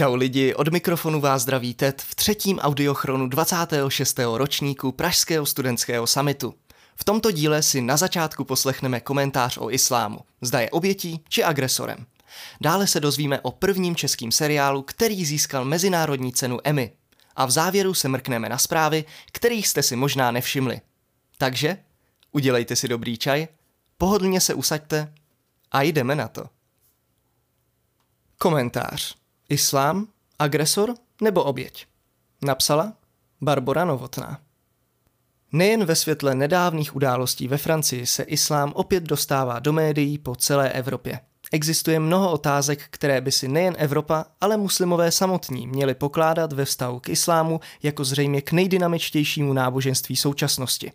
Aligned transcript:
Čau 0.00 0.14
lidi, 0.14 0.54
od 0.54 0.68
mikrofonu 0.68 1.20
vás 1.20 1.42
zdraví 1.42 1.74
Ted 1.74 2.02
v 2.02 2.14
třetím 2.14 2.58
audiochronu 2.58 3.26
26. 3.26 4.18
ročníku 4.34 4.92
Pražského 4.92 5.46
studentského 5.46 6.06
samitu. 6.06 6.54
V 6.96 7.04
tomto 7.04 7.30
díle 7.30 7.62
si 7.62 7.80
na 7.80 7.96
začátku 7.96 8.44
poslechneme 8.44 9.00
komentář 9.00 9.58
o 9.58 9.70
islámu, 9.70 10.18
zda 10.40 10.60
je 10.60 10.70
obětí 10.70 11.24
či 11.28 11.44
agresorem. 11.44 12.06
Dále 12.60 12.86
se 12.86 13.00
dozvíme 13.00 13.40
o 13.40 13.50
prvním 13.50 13.96
českým 13.96 14.32
seriálu, 14.32 14.82
který 14.82 15.24
získal 15.24 15.64
mezinárodní 15.64 16.32
cenu 16.32 16.58
Emmy. 16.64 16.92
A 17.36 17.46
v 17.46 17.50
závěru 17.50 17.94
se 17.94 18.08
mrkneme 18.08 18.48
na 18.48 18.58
zprávy, 18.58 19.04
kterých 19.32 19.68
jste 19.68 19.82
si 19.82 19.96
možná 19.96 20.30
nevšimli. 20.30 20.80
Takže 21.38 21.78
udělejte 22.32 22.76
si 22.76 22.88
dobrý 22.88 23.18
čaj, 23.18 23.48
pohodlně 23.98 24.40
se 24.40 24.54
usaďte 24.54 25.14
a 25.72 25.82
jdeme 25.82 26.14
na 26.14 26.28
to. 26.28 26.44
Komentář. 28.38 29.19
Islám, 29.52 30.06
agresor 30.38 30.94
nebo 31.22 31.44
oběť? 31.44 31.86
Napsala 32.42 32.92
Barbara 33.40 33.84
Novotná. 33.84 34.40
Nejen 35.52 35.84
ve 35.84 35.96
světle 35.96 36.34
nedávných 36.34 36.96
událostí 36.96 37.48
ve 37.48 37.58
Francii 37.58 38.06
se 38.06 38.22
islám 38.22 38.72
opět 38.74 39.02
dostává 39.02 39.58
do 39.58 39.72
médií 39.72 40.18
po 40.18 40.36
celé 40.36 40.72
Evropě. 40.72 41.20
Existuje 41.52 42.00
mnoho 42.00 42.32
otázek, 42.32 42.84
které 42.90 43.20
by 43.20 43.32
si 43.32 43.48
nejen 43.48 43.74
Evropa, 43.78 44.24
ale 44.40 44.56
muslimové 44.56 45.12
samotní 45.12 45.66
měli 45.66 45.94
pokládat 45.94 46.52
ve 46.52 46.64
vztahu 46.64 47.00
k 47.00 47.08
islámu 47.08 47.60
jako 47.82 48.04
zřejmě 48.04 48.42
k 48.42 48.52
nejdynamičtějšímu 48.52 49.52
náboženství 49.52 50.16
současnosti. 50.16 50.92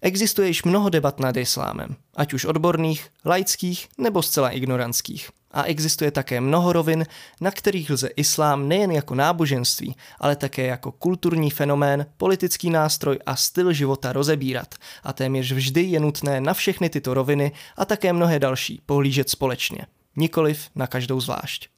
Existuje 0.00 0.48
již 0.48 0.62
mnoho 0.62 0.88
debat 0.88 1.20
nad 1.20 1.36
islámem, 1.36 1.96
ať 2.16 2.32
už 2.32 2.44
odborných, 2.44 3.10
laických 3.24 3.88
nebo 3.98 4.22
zcela 4.22 4.50
ignorantských 4.50 5.30
a 5.56 5.62
existuje 5.62 6.10
také 6.10 6.40
mnoho 6.40 6.72
rovin, 6.72 7.06
na 7.40 7.50
kterých 7.50 7.90
lze 7.90 8.08
islám 8.16 8.68
nejen 8.68 8.90
jako 8.90 9.14
náboženství, 9.14 9.96
ale 10.20 10.36
také 10.36 10.66
jako 10.66 10.92
kulturní 10.92 11.50
fenomén, 11.50 12.06
politický 12.16 12.70
nástroj 12.70 13.18
a 13.26 13.36
styl 13.36 13.72
života 13.72 14.12
rozebírat. 14.12 14.74
A 15.04 15.12
téměř 15.12 15.52
vždy 15.52 15.82
je 15.82 16.00
nutné 16.00 16.40
na 16.40 16.54
všechny 16.54 16.88
tyto 16.90 17.14
roviny 17.14 17.52
a 17.76 17.84
také 17.84 18.12
mnohé 18.12 18.38
další 18.38 18.80
pohlížet 18.86 19.30
společně, 19.30 19.86
nikoliv 20.16 20.70
na 20.74 20.86
každou 20.86 21.20
zvlášť. 21.20 21.75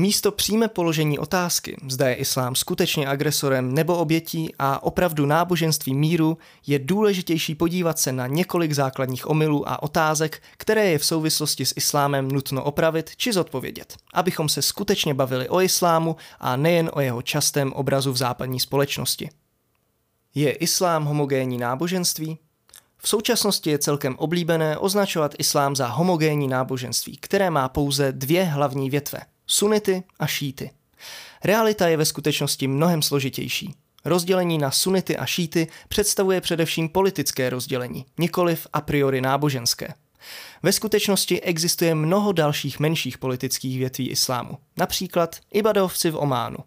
Místo 0.00 0.32
přímé 0.32 0.68
položení 0.68 1.18
otázky, 1.18 1.76
zda 1.88 2.08
je 2.08 2.14
islám 2.14 2.54
skutečně 2.54 3.08
agresorem 3.08 3.74
nebo 3.74 3.96
obětí 3.96 4.54
a 4.58 4.82
opravdu 4.82 5.26
náboženství 5.26 5.94
míru, 5.94 6.38
je 6.66 6.78
důležitější 6.78 7.54
podívat 7.54 7.98
se 7.98 8.12
na 8.12 8.26
několik 8.26 8.72
základních 8.72 9.30
omylů 9.30 9.68
a 9.68 9.82
otázek, 9.82 10.42
které 10.56 10.86
je 10.86 10.98
v 10.98 11.04
souvislosti 11.04 11.66
s 11.66 11.74
islámem 11.76 12.28
nutno 12.28 12.64
opravit 12.64 13.10
či 13.16 13.32
zodpovědět, 13.32 13.96
abychom 14.14 14.48
se 14.48 14.62
skutečně 14.62 15.14
bavili 15.14 15.48
o 15.48 15.60
islámu 15.60 16.16
a 16.40 16.56
nejen 16.56 16.90
o 16.92 17.00
jeho 17.00 17.22
častém 17.22 17.72
obrazu 17.72 18.12
v 18.12 18.16
západní 18.16 18.60
společnosti. 18.60 19.30
Je 20.34 20.52
islám 20.52 21.04
homogénní 21.04 21.58
náboženství? 21.58 22.38
V 22.98 23.08
současnosti 23.08 23.70
je 23.70 23.78
celkem 23.78 24.16
oblíbené 24.18 24.78
označovat 24.78 25.34
islám 25.38 25.76
za 25.76 25.86
homogénní 25.86 26.48
náboženství, 26.48 27.16
které 27.16 27.50
má 27.50 27.68
pouze 27.68 28.12
dvě 28.12 28.44
hlavní 28.44 28.90
větve– 28.90 29.20
sunity 29.48 30.02
a 30.18 30.26
šíty. 30.26 30.70
Realita 31.44 31.88
je 31.88 31.96
ve 31.96 32.04
skutečnosti 32.04 32.68
mnohem 32.68 33.02
složitější. 33.02 33.74
Rozdělení 34.04 34.58
na 34.58 34.70
sunity 34.70 35.16
a 35.16 35.26
šíty 35.26 35.68
představuje 35.88 36.40
především 36.40 36.88
politické 36.88 37.50
rozdělení, 37.50 38.06
nikoliv 38.18 38.66
a 38.72 38.80
priori 38.80 39.20
náboženské. 39.20 39.94
Ve 40.62 40.72
skutečnosti 40.72 41.40
existuje 41.40 41.94
mnoho 41.94 42.32
dalších 42.32 42.80
menších 42.80 43.18
politických 43.18 43.78
větví 43.78 44.10
islámu, 44.10 44.58
například 44.76 45.36
ibadovci 45.52 46.10
v 46.10 46.16
Ománu. 46.16 46.58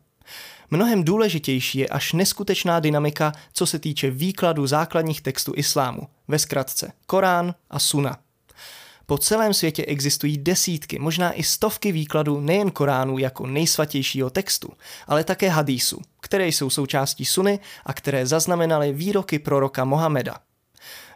Mnohem 0.72 1.04
důležitější 1.04 1.80
je 1.80 1.88
až 1.88 2.14
neskutečná 2.14 2.80
dynamika, 2.80 3.32
co 3.54 3.66
se 3.66 3.80
týče 3.80 4.12
výkladu 4.12 4.68
základních 4.68 5.22
textů 5.22 5.54
islámu, 5.56 6.02
ve 6.28 6.40
zkratce 6.40 6.92
Korán 7.06 7.56
a 7.70 7.80
Suna. 7.80 8.18
Po 9.12 9.18
celém 9.18 9.54
světě 9.54 9.86
existují 9.86 10.38
desítky, 10.38 11.00
možná 11.00 11.34
i 11.34 11.44
stovky 11.44 11.92
výkladů 11.92 12.40
nejen 12.40 12.72
Koránu 12.72 13.18
jako 13.18 13.48
nejsvatějšího 13.48 14.30
textu, 14.30 14.70
ale 15.08 15.24
také 15.24 15.50
hadísů, 15.50 16.02
které 16.20 16.48
jsou 16.48 16.70
součástí 16.70 17.26
suny 17.26 17.60
a 17.86 17.94
které 17.94 18.26
zaznamenaly 18.26 18.94
výroky 18.94 19.40
proroka 19.40 19.86
Mohameda. 19.86 20.38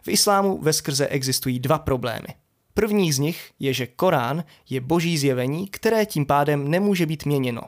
V 0.02 0.08
islámu 0.08 0.58
ve 0.62 0.72
skrze 0.72 1.06
existují 1.06 1.58
dva 1.58 1.78
problémy. 1.78 2.26
První 2.74 3.12
z 3.12 3.18
nich 3.18 3.50
je, 3.58 3.72
že 3.72 3.86
Korán 3.86 4.44
je 4.70 4.80
boží 4.80 5.18
zjevení, 5.18 5.68
které 5.68 6.06
tím 6.06 6.26
pádem 6.26 6.70
nemůže 6.70 7.06
být 7.06 7.26
měněno. 7.26 7.62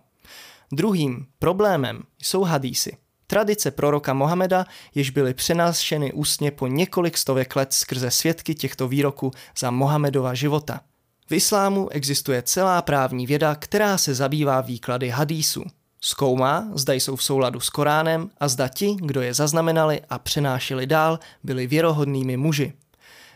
Druhým 0.72 1.26
problémem 1.38 2.02
jsou 2.22 2.42
hadísy, 2.42 2.96
Tradice 3.30 3.70
proroka 3.70 4.14
Mohameda, 4.14 4.66
jež 4.94 5.10
byly 5.10 5.34
přenášeny 5.34 6.12
ústně 6.12 6.50
po 6.50 6.66
několik 6.66 7.18
stovek 7.18 7.56
let 7.56 7.72
skrze 7.72 8.10
svědky 8.10 8.54
těchto 8.54 8.88
výroků 8.88 9.30
za 9.58 9.70
Mohamedova 9.70 10.34
života. 10.34 10.80
V 11.26 11.32
islámu 11.32 11.88
existuje 11.88 12.42
celá 12.42 12.82
právní 12.82 13.26
věda, 13.26 13.54
která 13.54 13.98
se 13.98 14.14
zabývá 14.14 14.60
výklady 14.60 15.08
hadísů. 15.08 15.64
Zkoumá, 16.00 16.68
zda 16.74 16.94
jsou 16.94 17.16
v 17.16 17.22
souladu 17.22 17.60
s 17.60 17.70
Koránem 17.70 18.30
a 18.40 18.48
zda 18.48 18.68
ti, 18.68 18.96
kdo 19.00 19.20
je 19.22 19.34
zaznamenali 19.34 20.00
a 20.10 20.18
přenášeli 20.18 20.86
dál, 20.86 21.18
byli 21.42 21.66
věrohodnými 21.66 22.36
muži. 22.36 22.72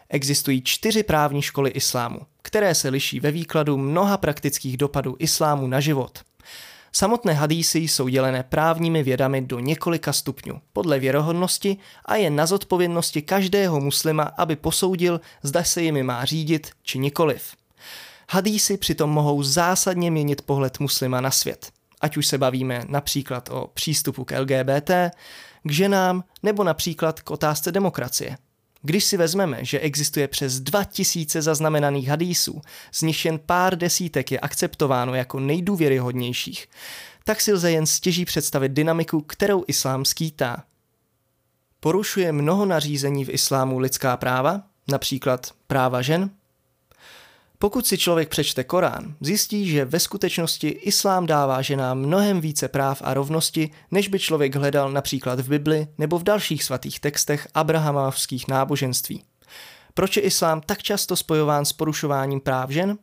Existují 0.08 0.62
čtyři 0.62 1.02
právní 1.02 1.42
školy 1.42 1.70
islámu, 1.70 2.20
které 2.42 2.74
se 2.74 2.88
liší 2.88 3.20
ve 3.20 3.30
výkladu 3.30 3.76
mnoha 3.76 4.16
praktických 4.16 4.76
dopadů 4.76 5.16
islámu 5.18 5.66
na 5.66 5.80
život– 5.80 6.18
Samotné 6.94 7.32
hadísy 7.32 7.78
jsou 7.78 8.08
dělené 8.08 8.42
právními 8.42 9.02
vědami 9.02 9.40
do 9.40 9.58
několika 9.58 10.12
stupňů, 10.12 10.60
podle 10.72 10.98
věrohodnosti 10.98 11.76
a 12.04 12.16
je 12.16 12.30
na 12.30 12.46
zodpovědnosti 12.46 13.22
každého 13.22 13.80
muslima, 13.80 14.22
aby 14.22 14.56
posoudil, 14.56 15.20
zda 15.42 15.64
se 15.64 15.82
jimi 15.82 16.02
má 16.02 16.24
řídit 16.24 16.70
či 16.82 16.98
nikoliv. 16.98 17.56
Hadísy 18.30 18.76
přitom 18.76 19.10
mohou 19.10 19.42
zásadně 19.42 20.10
měnit 20.10 20.42
pohled 20.42 20.80
muslima 20.80 21.20
na 21.20 21.30
svět, 21.30 21.72
ať 22.00 22.16
už 22.16 22.26
se 22.26 22.38
bavíme 22.38 22.84
například 22.88 23.48
o 23.48 23.70
přístupu 23.74 24.24
k 24.24 24.38
LGBT, 24.40 24.90
k 25.62 25.70
ženám 25.70 26.24
nebo 26.42 26.64
například 26.64 27.20
k 27.20 27.30
otázce 27.30 27.72
demokracie. 27.72 28.36
Když 28.82 29.04
si 29.04 29.16
vezmeme, 29.16 29.64
že 29.64 29.80
existuje 29.80 30.28
přes 30.28 30.60
2000 30.60 31.42
zaznamenaných 31.42 32.08
hadísů, 32.08 32.60
z 32.92 33.02
nich 33.02 33.24
jen 33.24 33.38
pár 33.38 33.78
desítek 33.78 34.32
je 34.32 34.40
akceptováno 34.40 35.14
jako 35.14 35.40
nejdůvěryhodnějších, 35.40 36.68
tak 37.24 37.40
si 37.40 37.52
lze 37.52 37.70
jen 37.70 37.86
stěží 37.86 38.24
představit 38.24 38.72
dynamiku, 38.72 39.20
kterou 39.20 39.64
islám 39.66 40.04
skýtá. 40.04 40.64
Porušuje 41.80 42.32
mnoho 42.32 42.66
nařízení 42.66 43.24
v 43.24 43.28
islámu 43.28 43.78
lidská 43.78 44.16
práva, 44.16 44.62
například 44.88 45.52
práva 45.66 46.02
žen, 46.02 46.30
pokud 47.62 47.86
si 47.86 47.98
člověk 47.98 48.28
přečte 48.28 48.64
Korán, 48.64 49.14
zjistí, 49.20 49.68
že 49.68 49.84
ve 49.84 50.00
skutečnosti 50.00 50.68
islám 50.68 51.26
dává 51.26 51.62
ženám 51.62 51.98
mnohem 51.98 52.40
více 52.40 52.68
práv 52.68 53.02
a 53.04 53.14
rovnosti, 53.14 53.70
než 53.90 54.08
by 54.08 54.18
člověk 54.18 54.56
hledal 54.56 54.92
například 54.92 55.40
v 55.40 55.48
Bibli 55.48 55.86
nebo 55.98 56.18
v 56.18 56.22
dalších 56.22 56.64
svatých 56.64 57.00
textech 57.00 57.48
abrahamovských 57.54 58.48
náboženství. 58.48 59.22
Proč 59.94 60.16
je 60.16 60.22
islám 60.22 60.60
tak 60.60 60.82
často 60.82 61.16
spojován 61.16 61.64
s 61.64 61.72
porušováním 61.72 62.40
práv 62.40 62.70
žen? 62.70 62.98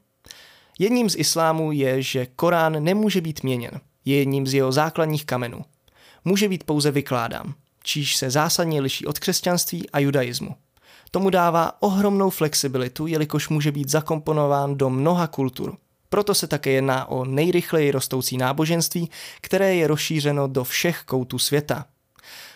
Jedním 0.80 1.10
z 1.10 1.16
islámů 1.16 1.72
je, 1.72 2.02
že 2.02 2.26
Korán 2.26 2.84
nemůže 2.84 3.22
být 3.22 3.44
měněn. 3.44 3.82
Je 4.06 4.18
jedním 4.18 4.48
z 4.48 4.54
jeho 4.54 4.72
základních 4.72 5.26
kamenů. 5.26 5.66
Může 6.26 6.50
být 6.50 6.64
pouze 6.64 6.92
vykládán, 6.92 7.54
číž 7.84 8.16
se 8.16 8.30
zásadně 8.30 8.82
liší 8.82 9.06
od 9.06 9.20
křesťanství 9.20 9.90
a 9.90 10.00
judaismu. 10.00 10.56
Tomu 11.12 11.30
dává 11.30 11.82
ohromnou 11.82 12.30
flexibilitu, 12.30 13.08
jelikož 13.08 13.50
může 13.50 13.72
být 13.72 13.90
zakomponován 13.90 14.78
do 14.78 14.90
mnoha 14.90 15.28
kultur. 15.28 15.78
Proto 16.10 16.34
se 16.34 16.48
také 16.48 16.70
jedná 16.72 17.06
o 17.06 17.26
nejrychleji 17.26 17.92
rostoucí 17.92 18.38
náboženství, 18.38 19.10
které 19.42 19.76
je 19.76 19.88
rozšířeno 19.88 20.48
do 20.48 20.64
všech 20.64 21.04
koutů 21.06 21.40
světa. 21.40 21.86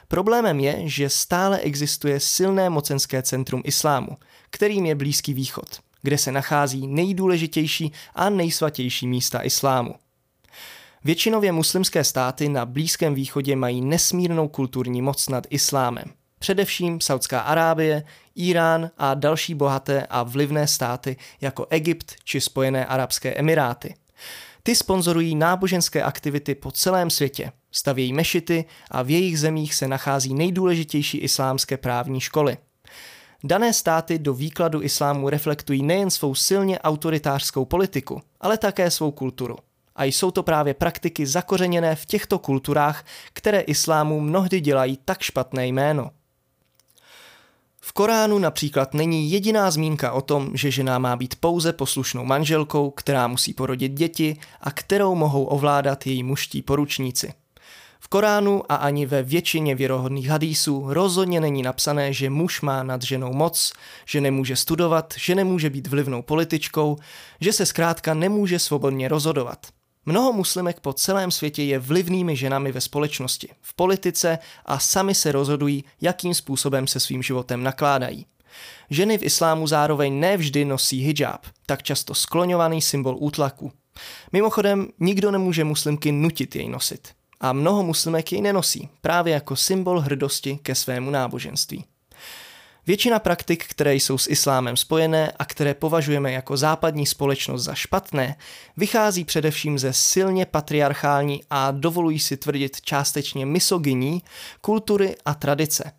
Problémem 0.08 0.60
je, 0.60 0.90
že 0.90 1.10
stále 1.10 1.60
existuje 1.60 2.20
silné 2.20 2.70
mocenské 2.70 3.22
centrum 3.22 3.62
islámu, 3.66 4.18
kterým 4.50 4.86
je 4.86 4.96
Blízký 4.96 5.34
východ, 5.34 5.80
kde 6.02 6.18
se 6.18 6.32
nachází 6.32 6.88
nejdůležitější 6.88 7.92
a 8.16 8.30
nejsvatější 8.30 9.08
místa 9.08 9.42
islámu. 9.42 9.96
Většinově 11.04 11.52
muslimské 11.52 12.04
státy 12.04 12.50
na 12.50 12.66
Blízkém 12.66 13.14
východě 13.14 13.56
mají 13.56 13.82
nesmírnou 13.82 14.48
kulturní 14.48 15.02
moc 15.02 15.30
nad 15.30 15.48
islámem– 15.50 16.06
především 16.44 17.02
Saudská 17.02 17.40
Arábie, 17.40 18.04
Irán 18.36 18.90
a 18.98 19.14
další 19.14 19.56
bohaté 19.56 20.08
a 20.10 20.24
vlivné 20.24 20.68
státy 20.68 21.18
jako 21.42 21.68
Egypt 21.70 22.16
či 22.24 22.42
Spojené 22.42 22.86
Arabské 22.86 23.34
Emiráty. 23.34 23.96
Ty 24.64 24.76
sponzorují 24.76 25.36
náboženské 25.36 26.04
aktivity 26.04 26.56
po 26.56 26.72
celém 26.72 27.10
světě, 27.10 27.52
stavějí 27.72 28.14
mešity 28.14 28.66
a 28.92 29.02
v 29.02 29.10
jejich 29.10 29.40
zemích 29.40 29.76
se 29.76 29.88
nachází 29.88 30.34
nejdůležitější 30.34 31.18
islámské 31.18 31.78
právní 31.78 32.20
školy. 32.20 32.58
Dané 33.44 33.74
státy 33.74 34.20
do 34.20 34.34
výkladu 34.34 34.82
islámu 34.82 35.30
reflektují 35.30 35.84
nejen 35.84 36.10
svou 36.10 36.36
silně 36.36 36.80
autoritářskou 36.80 37.66
politiku, 37.66 38.22
ale 38.42 38.58
také 38.58 38.92
svou 38.92 39.12
kulturu. 39.12 39.56
A 39.96 40.04
jsou 40.04 40.32
to 40.32 40.44
právě 40.44 40.74
praktiky 40.74 41.26
zakořeněné 41.26 41.96
v 41.96 42.06
těchto 42.06 42.40
kulturách, 42.40 43.06
které 43.34 43.60
islámu 43.60 44.20
mnohdy 44.20 44.62
dělají 44.62 45.00
tak 45.06 45.22
špatné 45.22 45.68
jméno. 45.68 46.12
V 47.86 47.94
Koránu 47.94 48.40
například 48.40 48.94
není 48.94 49.32
jediná 49.32 49.72
zmínka 49.72 50.12
o 50.12 50.22
tom, 50.22 50.52
že 50.54 50.72
žena 50.72 51.00
má 51.00 51.16
být 51.16 51.36
pouze 51.36 51.74
poslušnou 51.74 52.26
manželkou, 52.26 52.92
která 52.92 53.28
musí 53.28 53.54
porodit 53.54 53.92
děti 53.92 54.38
a 54.62 54.72
kterou 54.72 55.16
mohou 55.16 55.44
ovládat 55.44 56.08
její 56.08 56.24
muští 56.24 56.62
poručníci. 56.62 57.34
V 58.00 58.08
Koránu 58.08 58.72
a 58.72 58.76
ani 58.76 59.06
ve 59.06 59.24
většině 59.24 59.76
věrohodných 59.76 60.28
hadísů 60.28 60.86
rozhodně 60.88 61.42
není 61.42 61.62
napsané, 61.62 62.14
že 62.14 62.30
muž 62.30 62.62
má 62.62 62.84
nad 62.84 63.02
ženou 63.02 63.34
moc, 63.34 63.74
že 64.06 64.22
nemůže 64.22 64.56
studovat, 64.56 65.14
že 65.18 65.36
nemůže 65.36 65.70
být 65.70 65.88
vlivnou 65.88 66.22
političkou, 66.22 66.98
že 67.42 67.54
se 67.54 67.66
zkrátka 67.66 68.14
nemůže 68.14 68.60
svobodně 68.60 69.08
rozhodovat. 69.08 69.68
Mnoho 70.06 70.34
muslimek 70.34 70.80
po 70.80 70.94
celém 70.94 71.32
světě 71.32 71.64
je 71.64 71.80
vlivnými 71.80 72.36
ženami 72.36 72.72
ve 72.72 72.82
společnosti, 72.82 73.50
v 73.62 73.74
politice 73.74 74.40
a 74.66 74.80
sami 74.80 75.16
se 75.16 75.32
rozhodují, 75.32 75.84
jakým 76.02 76.34
způsobem 76.34 76.88
se 76.88 77.00
svým 77.00 77.24
životem 77.24 77.64
nakládají. 77.64 78.26
Ženy 78.90 79.18
v 79.18 79.24
islámu 79.24 79.68
zároveň 79.68 80.20
nevždy 80.20 80.66
nosí 80.66 81.00
hijab, 81.00 81.46
tak 81.66 81.84
často 81.84 82.14
skloňovaný 82.14 82.82
symbol 82.82 83.18
útlaku. 83.20 83.72
Mimochodem, 84.32 84.88
nikdo 85.00 85.32
nemůže 85.32 85.64
muslimky 85.64 86.12
nutit 86.12 86.56
jej 86.56 86.70
nosit. 86.70 87.08
A 87.40 87.54
mnoho 87.54 87.84
muslimek 87.84 88.32
jej 88.32 88.42
nenosí, 88.42 88.90
právě 89.02 89.34
jako 89.34 89.56
symbol 89.56 90.00
hrdosti 90.00 90.60
ke 90.62 90.76
svému 90.76 91.12
náboženství. 91.12 91.86
Většina 92.88 93.20
praktik, 93.20 93.66
které 93.68 93.96
jsou 93.96 94.18
s 94.18 94.30
islámem 94.30 94.78
spojené 94.78 95.32
a 95.40 95.46
které 95.46 95.74
považujeme 95.74 96.32
jako 96.32 96.58
západní 96.58 97.06
společnost 97.06 97.64
za 97.64 97.76
špatné, 97.76 98.36
vychází 98.78 99.26
především 99.26 99.80
ze 99.80 99.94
silně 99.94 100.46
patriarchální 100.46 101.42
a 101.50 101.72
dovolují 101.72 102.20
si 102.20 102.38
tvrdit 102.38 102.82
částečně 102.82 103.46
misogyní 103.46 104.24
kultury 104.62 105.16
a 105.26 105.34
tradice. 105.34 105.92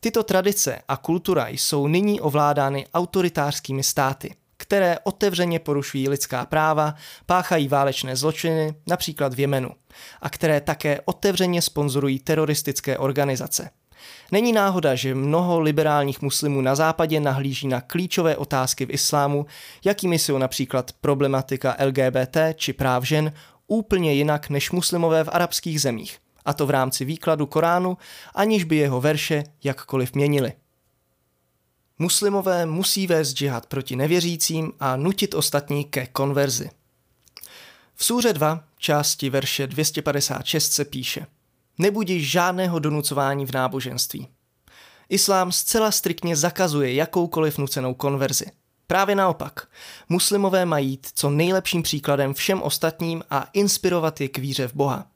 Tyto 0.00 0.22
tradice 0.22 0.78
a 0.88 0.96
kultura 0.96 1.48
jsou 1.48 1.86
nyní 1.86 2.20
ovládány 2.20 2.86
autoritářskými 2.94 3.82
státy, 3.82 4.34
které 4.56 4.98
otevřeně 5.02 5.58
porušují 5.58 6.08
lidská 6.08 6.46
práva, 6.46 6.94
páchají 7.26 7.68
válečné 7.68 8.16
zločiny, 8.16 8.74
například 8.86 9.34
v 9.34 9.40
Jemenu, 9.40 9.70
a 10.22 10.30
které 10.30 10.60
také 10.60 11.00
otevřeně 11.04 11.62
sponzorují 11.62 12.18
teroristické 12.18 12.98
organizace. 12.98 13.70
Není 14.32 14.52
náhoda, 14.52 14.94
že 14.94 15.14
mnoho 15.14 15.60
liberálních 15.60 16.22
muslimů 16.22 16.60
na 16.60 16.74
západě 16.74 17.20
nahlíží 17.20 17.68
na 17.68 17.80
klíčové 17.80 18.36
otázky 18.36 18.86
v 18.86 18.90
islámu, 18.90 19.46
jakými 19.84 20.18
jsou 20.18 20.38
například 20.38 20.92
problematika 21.00 21.76
LGBT 21.84 22.36
či 22.54 22.72
práv 22.72 23.04
žen, 23.04 23.32
úplně 23.66 24.12
jinak 24.12 24.50
než 24.50 24.70
muslimové 24.70 25.24
v 25.24 25.28
arabských 25.32 25.80
zemích, 25.80 26.18
a 26.44 26.52
to 26.52 26.66
v 26.66 26.70
rámci 26.70 27.04
výkladu 27.04 27.46
Koránu, 27.46 27.98
aniž 28.34 28.64
by 28.64 28.76
jeho 28.76 29.00
verše 29.00 29.44
jakkoliv 29.64 30.14
měnili. 30.14 30.52
Muslimové 31.98 32.66
musí 32.66 33.06
vést 33.06 33.34
džihad 33.34 33.66
proti 33.66 33.96
nevěřícím 33.96 34.72
a 34.80 34.96
nutit 34.96 35.34
ostatní 35.34 35.84
ke 35.84 36.06
konverzi. 36.06 36.70
V 37.94 38.04
súře 38.04 38.32
2, 38.32 38.64
části 38.78 39.30
verše 39.30 39.66
256 39.66 40.72
se 40.72 40.84
píše– 40.84 41.26
Nebudí 41.78 42.24
žádného 42.24 42.78
donucování 42.78 43.46
v 43.46 43.52
náboženství. 43.52 44.28
Islám 45.08 45.52
zcela 45.52 45.90
striktně 45.90 46.36
zakazuje 46.36 46.94
jakoukoliv 46.94 47.58
nucenou 47.58 47.94
konverzi. 47.94 48.46
Právě 48.86 49.14
naopak, 49.14 49.68
muslimové 50.08 50.64
mají 50.64 50.88
jít 50.88 51.06
co 51.14 51.30
nejlepším 51.30 51.82
příkladem 51.82 52.34
všem 52.34 52.62
ostatním 52.62 53.22
a 53.30 53.48
inspirovat 53.52 54.20
je 54.20 54.28
k 54.28 54.38
víře 54.38 54.68
v 54.68 54.74
Boha. 54.74 55.06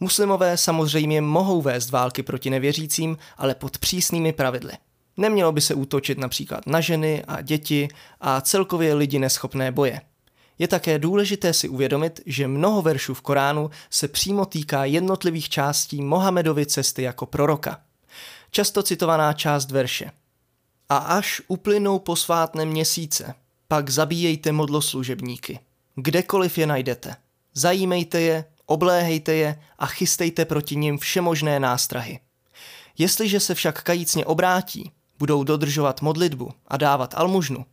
Muslimové 0.00 0.56
samozřejmě 0.56 1.20
mohou 1.20 1.62
vést 1.62 1.90
války 1.90 2.22
proti 2.22 2.50
nevěřícím, 2.50 3.18
ale 3.36 3.54
pod 3.54 3.78
přísnými 3.78 4.32
pravidly. 4.32 4.72
Nemělo 5.16 5.52
by 5.52 5.60
se 5.60 5.74
útočit 5.74 6.18
například 6.18 6.66
na 6.66 6.80
ženy 6.80 7.24
a 7.28 7.40
děti 7.40 7.88
a 8.20 8.40
celkově 8.40 8.94
lidi 8.94 9.18
neschopné 9.18 9.72
boje. 9.72 10.00
Je 10.62 10.68
také 10.68 10.98
důležité 10.98 11.52
si 11.52 11.68
uvědomit, 11.68 12.20
že 12.26 12.48
mnoho 12.48 12.82
veršů 12.82 13.14
v 13.14 13.20
Koránu 13.20 13.70
se 13.90 14.08
přímo 14.08 14.46
týká 14.46 14.84
jednotlivých 14.84 15.48
částí 15.48 16.02
Mohamedovy 16.02 16.66
cesty 16.66 17.02
jako 17.02 17.26
proroka. 17.26 17.80
Často 18.50 18.82
citovaná 18.82 19.32
část 19.32 19.70
verše. 19.70 20.10
A 20.88 20.96
až 20.96 21.42
uplynou 21.48 21.98
posvátné 21.98 22.64
měsíce, 22.64 23.34
pak 23.68 23.90
zabíjejte 23.90 24.52
modloslužebníky. 24.52 25.58
Kdekoliv 25.94 26.58
je 26.58 26.66
najdete. 26.66 27.16
Zajímejte 27.54 28.20
je, 28.20 28.44
obléhejte 28.66 29.34
je 29.34 29.62
a 29.78 29.86
chystejte 29.86 30.44
proti 30.44 30.76
nim 30.76 30.98
všemožné 30.98 31.60
nástrahy. 31.60 32.20
Jestliže 32.98 33.40
se 33.40 33.54
však 33.54 33.82
kajícně 33.82 34.26
obrátí, 34.26 34.92
budou 35.18 35.44
dodržovat 35.44 36.02
modlitbu 36.02 36.50
a 36.68 36.76
dávat 36.76 37.14
almužnu, 37.16 37.66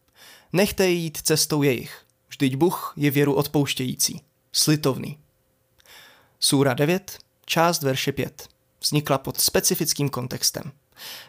nechte 0.53 0.85
je 0.85 0.91
jít 0.91 1.17
cestou 1.17 1.63
jejich. 1.63 2.08
Vždyť 2.29 2.55
Bůh 2.55 2.93
je 2.95 3.11
věru 3.11 3.33
odpouštějící, 3.33 4.21
slitovný. 4.51 5.17
Súra 6.39 6.73
9, 6.73 7.17
část 7.45 7.83
verše 7.83 8.11
5, 8.11 8.47
vznikla 8.81 9.17
pod 9.17 9.41
specifickým 9.41 10.09
kontextem. 10.09 10.71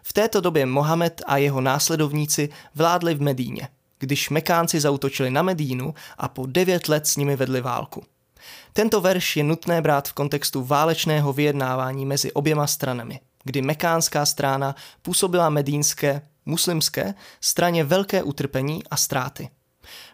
V 0.02 0.12
této 0.12 0.40
době 0.40 0.66
Mohamed 0.66 1.22
a 1.26 1.36
jeho 1.36 1.60
následovníci 1.60 2.48
vládli 2.74 3.14
v 3.14 3.22
Medíně, 3.22 3.68
když 3.98 4.30
Mekánci 4.30 4.80
zautočili 4.80 5.30
na 5.30 5.42
Medínu 5.42 5.94
a 6.18 6.28
po 6.28 6.46
devět 6.46 6.88
let 6.88 7.06
s 7.06 7.16
nimi 7.16 7.36
vedli 7.36 7.60
válku. 7.60 8.04
Tento 8.72 9.00
verš 9.00 9.36
je 9.36 9.44
nutné 9.44 9.82
brát 9.82 10.08
v 10.08 10.12
kontextu 10.12 10.64
válečného 10.64 11.32
vyjednávání 11.32 12.06
mezi 12.06 12.32
oběma 12.32 12.66
stranami, 12.66 13.20
kdy 13.44 13.62
mekánská 13.62 14.26
strana 14.26 14.74
působila 15.02 15.50
medínské, 15.50 16.22
muslimské, 16.46 17.14
straně 17.40 17.84
velké 17.84 18.22
utrpení 18.22 18.82
a 18.90 18.96
ztráty. 18.96 19.48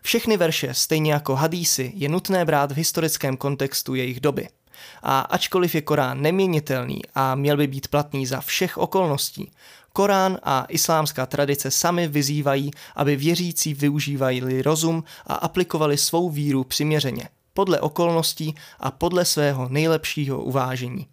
Všechny 0.03 0.37
verše, 0.37 0.75
stejně 0.75 1.13
jako 1.13 1.35
hadísy, 1.35 1.93
je 1.95 2.09
nutné 2.09 2.45
brát 2.45 2.73
v 2.73 2.77
historickém 2.77 3.37
kontextu 3.37 3.95
jejich 3.95 4.21
doby. 4.21 4.49
A 5.03 5.21
ačkoliv 5.21 5.75
je 5.75 5.83
Korán 5.83 6.23
neměnitelný 6.23 7.01
a 7.15 7.35
měl 7.35 7.57
by 7.57 7.67
být 7.67 7.89
platný 7.89 8.27
za 8.27 8.41
všech 8.41 8.79
okolností, 8.79 9.51
Korán 9.97 10.39
a 10.43 10.67
islámská 10.69 11.27
tradice 11.27 11.71
sami 11.71 12.09
vyzývají, 12.09 12.71
aby 12.97 13.17
věřící 13.17 13.75
využívali 13.75 14.63
rozum 14.63 15.05
a 15.27 15.35
aplikovali 15.35 15.99
svou 15.99 16.31
víru 16.31 16.65
přiměřeně, 16.65 17.29
podle 17.55 17.81
okolností 17.81 18.55
a 18.81 18.91
podle 18.91 19.25
svého 19.25 19.69
nejlepšího 19.69 20.43
uvážení. 20.43 21.07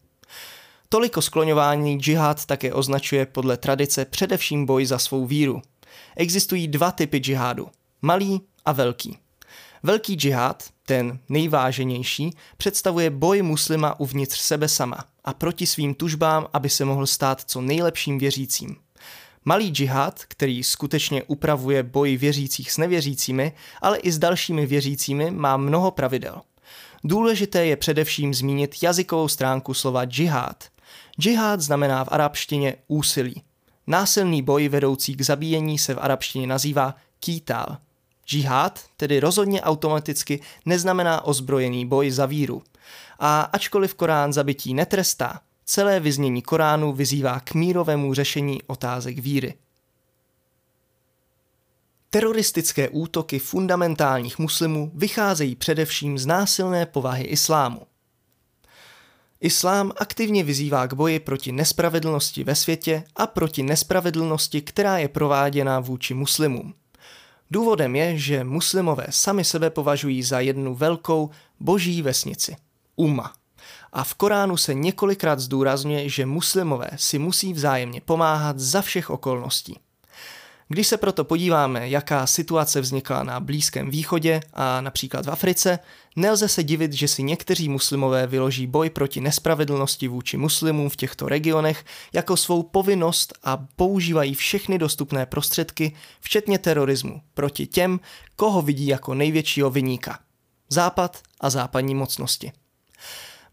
Toliko 0.89 1.21
skloňování 1.21 1.99
džihad 1.99 2.45
také 2.45 2.73
označuje 2.73 3.25
podle 3.25 3.57
tradice 3.57 4.05
především 4.05 4.65
boj 4.65 4.85
za 4.85 4.99
svou 4.99 5.25
víru. 5.25 5.61
Existují 6.15 6.67
dva 6.67 6.91
typy 6.91 7.17
džihádu. 7.17 7.67
Malý 8.01 8.41
a 8.65 8.72
velký. 8.72 9.17
Velký 9.84 10.13
džihad, 10.13 10.63
ten 10.86 11.20
nejváženější, 11.29 12.32
představuje 12.58 13.10
boj 13.10 13.41
muslima 13.41 14.00
uvnitř 14.00 14.39
sebe 14.39 14.67
sama 14.67 14.98
a 15.24 15.34
proti 15.34 15.67
svým 15.67 15.93
tužbám, 15.93 16.48
aby 16.53 16.70
se 16.70 16.86
mohl 16.86 17.08
stát 17.08 17.41
co 17.41 17.62
nejlepším 17.62 18.17
věřícím. 18.17 18.75
Malý 19.46 19.70
džihad, 19.70 20.24
který 20.27 20.63
skutečně 20.63 21.24
upravuje 21.24 21.84
boj 21.84 22.17
věřících 22.17 22.72
s 22.72 22.77
nevěřícími, 22.77 23.53
ale 23.82 23.98
i 23.98 24.12
s 24.12 24.20
dalšími 24.20 24.65
věřícími, 24.65 25.32
má 25.32 25.58
mnoho 25.58 25.91
pravidel. 25.91 26.41
Důležité 27.03 27.65
je 27.65 27.77
především 27.77 28.34
zmínit 28.34 28.75
jazykovou 28.84 29.27
stránku 29.27 29.74
slova 29.74 30.05
džihad. 30.05 30.63
Džihad 31.20 31.62
znamená 31.62 32.03
v 32.03 32.08
arabštině 32.12 32.75
úsilí. 32.88 33.41
Násilný 33.88 34.41
boj 34.41 34.70
vedoucí 34.70 35.15
k 35.15 35.22
zabíjení 35.22 35.77
se 35.77 35.93
v 35.93 36.00
arabštině 36.01 36.48
nazývá 36.48 36.96
kýtal. 37.20 37.77
Džihad 38.27 38.79
tedy 38.97 39.19
rozhodně 39.19 39.61
automaticky 39.61 40.39
neznamená 40.65 41.25
ozbrojený 41.25 41.85
boj 41.85 42.11
za 42.11 42.25
víru. 42.25 42.63
A 43.19 43.41
ačkoliv 43.41 43.95
Korán 43.95 44.33
zabití 44.33 44.73
netrestá, 44.73 45.41
celé 45.65 45.99
vyznění 45.99 46.41
Koránu 46.41 46.93
vyzývá 46.93 47.39
k 47.39 47.53
mírovému 47.53 48.13
řešení 48.13 48.61
otázek 48.67 49.19
víry. 49.19 49.53
Teroristické 52.09 52.89
útoky 52.89 53.39
fundamentálních 53.39 54.39
muslimů 54.39 54.91
vycházejí 54.95 55.55
především 55.55 56.17
z 56.17 56.25
násilné 56.25 56.85
povahy 56.85 57.23
islámu. 57.23 57.81
Islám 59.41 59.91
aktivně 59.97 60.43
vyzývá 60.43 60.87
k 60.87 60.93
boji 60.93 61.19
proti 61.19 61.51
nespravedlnosti 61.51 62.43
ve 62.43 62.55
světě 62.55 63.03
a 63.15 63.27
proti 63.27 63.63
nespravedlnosti, 63.63 64.61
která 64.61 64.97
je 64.97 65.07
prováděna 65.07 65.79
vůči 65.79 66.13
muslimům. 66.13 66.73
Důvodem 67.53 67.95
je, 67.95 68.17
že 68.17 68.43
muslimové 68.43 69.05
sami 69.10 69.43
sebe 69.43 69.69
považují 69.69 70.24
za 70.24 70.39
jednu 70.39 70.75
velkou 70.75 71.29
boží 71.60 72.01
vesnici, 72.01 72.55
umma. 72.95 73.33
A 73.91 74.03
v 74.03 74.13
Koránu 74.13 74.57
se 74.57 74.74
několikrát 74.74 75.39
zdůrazňuje, 75.39 76.10
že 76.10 76.25
muslimové 76.25 76.89
si 76.95 77.19
musí 77.19 77.53
vzájemně 77.53 78.01
pomáhat 78.01 78.60
za 78.60 78.81
všech 78.81 79.10
okolností. 79.10 79.79
Když 80.67 80.88
se 80.88 80.98
proto 80.98 81.24
podíváme, 81.24 81.89
jaká 81.89 82.27
situace 82.27 82.82
vznikla 82.82 83.24
na 83.24 83.39
Blízkém 83.39 83.89
východě 83.89 84.41
a 84.53 84.82
například 84.82 85.25
v 85.25 85.32
Africe, 85.32 85.79
nelze 86.15 86.48
se 86.48 86.63
divit, 86.63 86.93
že 86.93 87.08
si 87.08 87.24
někteří 87.24 87.70
muslimové 87.70 88.27
vyloží 88.27 88.67
boj 88.67 88.89
proti 88.89 89.22
nespravedlnosti 89.22 90.08
vůči 90.08 90.38
muslimům 90.38 90.89
v 90.89 90.96
těchto 90.96 91.27
regionech 91.27 91.86
jako 92.13 92.38
svou 92.38 92.63
povinnost 92.63 93.34
a 93.43 93.58
používají 93.75 94.34
všechny 94.34 94.77
dostupné 94.77 95.25
prostředky, 95.25 95.96
včetně 96.22 96.60
terorismu, 96.60 97.22
proti 97.34 97.67
těm, 97.67 98.00
koho 98.36 98.62
vidí 98.62 98.88
jako 98.88 99.13
největšího 99.13 99.70
vyníka. 99.70 100.20
Západ 100.70 101.22
a 101.39 101.50
západní 101.50 101.96
mocnosti. 101.96 102.51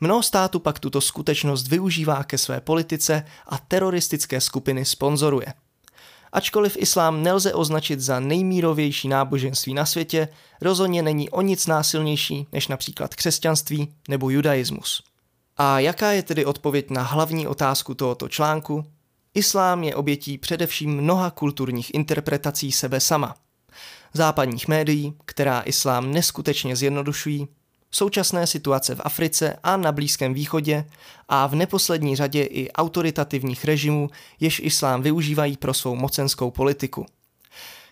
Mnoho 0.00 0.23
států 0.23 0.59
pak 0.59 0.79
tuto 0.79 1.00
skutečnost 1.00 1.69
využívá 1.69 2.25
ke 2.25 2.38
své 2.38 2.61
politice 2.61 3.25
a 3.47 3.59
teroristické 3.59 4.40
skupiny 4.40 4.85
sponzoruje– 4.85 5.47
Ačkoliv 6.32 6.76
islám 6.78 7.22
nelze 7.22 7.54
označit 7.54 8.00
za 8.00 8.20
nejmírovější 8.20 9.08
náboženství 9.08 9.75
na 9.75 9.87
světě, 9.87 10.28
rozhodně 10.60 11.02
není 11.02 11.30
o 11.30 11.40
nic 11.40 11.66
násilnější 11.66 12.46
než 12.52 12.68
například 12.68 13.14
křesťanství 13.14 13.94
nebo 14.08 14.30
judaismus. 14.30 15.02
A 15.56 15.78
jaká 15.78 16.12
je 16.12 16.22
tedy 16.22 16.44
odpověď 16.44 16.90
na 16.90 17.02
hlavní 17.02 17.46
otázku 17.46 17.94
tohoto 17.94 18.28
článku? 18.28 18.84
Islám 19.34 19.84
je 19.84 19.94
obětí 19.94 20.38
především 20.38 20.96
mnoha 20.96 21.30
kulturních 21.30 21.94
interpretací 21.94 22.72
sebe 22.72 23.00
sama. 23.00 23.34
Západních 24.12 24.68
médií, 24.68 25.14
která 25.25 25.60
islám 25.60 26.12
neskutečně 26.12 26.76
zjednodušují, 26.76 27.49
současné 27.90 28.47
situace 28.47 28.94
v 28.94 29.00
Africe 29.04 29.56
a 29.62 29.76
na 29.76 29.92
Blízkém 29.92 30.35
východě 30.35 30.85
a 31.28 31.47
v 31.47 31.54
neposlední 31.54 32.16
řadě 32.16 32.42
i 32.42 32.73
autoritativních 32.73 33.64
režimů, 33.64 34.09
jež 34.40 34.61
islám 34.64 35.02
využívají 35.02 35.56
pro 35.56 35.75
svou 35.75 35.94
mocenskou 35.94 36.50
politiku. 36.50 37.06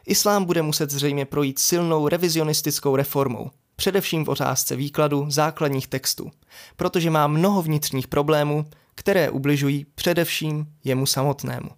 Islám 0.06 0.44
bude 0.44 0.62
muset 0.62 0.90
zřejmě 0.90 1.24
projít 1.24 1.58
silnou 1.58 2.08
revizionistickou 2.08 2.96
reformou, 2.96 3.50
především 3.76 4.24
v 4.24 4.28
otázce 4.28 4.76
výkladu 4.76 5.30
základních 5.30 5.86
textů, 5.86 6.30
protože 6.76 7.10
má 7.10 7.26
mnoho 7.26 7.62
vnitřních 7.62 8.08
problémů, 8.08 8.66
které 8.94 9.30
ubližují 9.30 9.86
především 9.94 10.66
jemu 10.84 11.06
samotnému. 11.06 11.68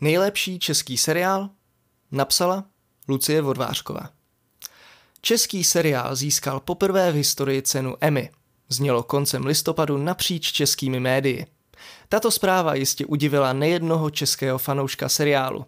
Nejlepší 0.00 0.58
český 0.58 0.96
seriál 0.96 1.50
napsala 2.10 2.64
Lucie 3.08 3.42
Vodvářková. 3.42 4.19
Český 5.22 5.64
seriál 5.64 6.16
získal 6.16 6.60
poprvé 6.60 7.12
v 7.12 7.14
historii 7.14 7.62
cenu 7.62 7.96
Emmy. 8.00 8.30
Znělo 8.68 9.02
koncem 9.02 9.46
listopadu 9.46 9.98
napříč 9.98 10.52
českými 10.52 11.00
médii. 11.00 11.46
Tato 12.08 12.30
zpráva 12.30 12.74
jistě 12.74 13.06
udivila 13.06 13.52
nejednoho 13.52 14.10
českého 14.10 14.58
fanouška 14.58 15.08
seriálu. 15.08 15.64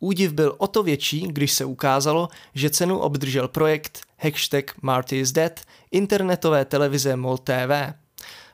Údiv 0.00 0.32
byl 0.32 0.54
o 0.58 0.66
to 0.66 0.82
větší, 0.82 1.20
když 1.20 1.52
se 1.52 1.64
ukázalo, 1.64 2.28
že 2.54 2.70
cenu 2.70 2.98
obdržel 2.98 3.48
projekt 3.48 4.00
hashtag 4.18 4.82
Marty 4.82 5.18
is 5.18 5.32
Dead 5.32 5.60
internetové 5.90 6.64
televize 6.64 7.16
MOL 7.16 7.38
TV. 7.38 7.94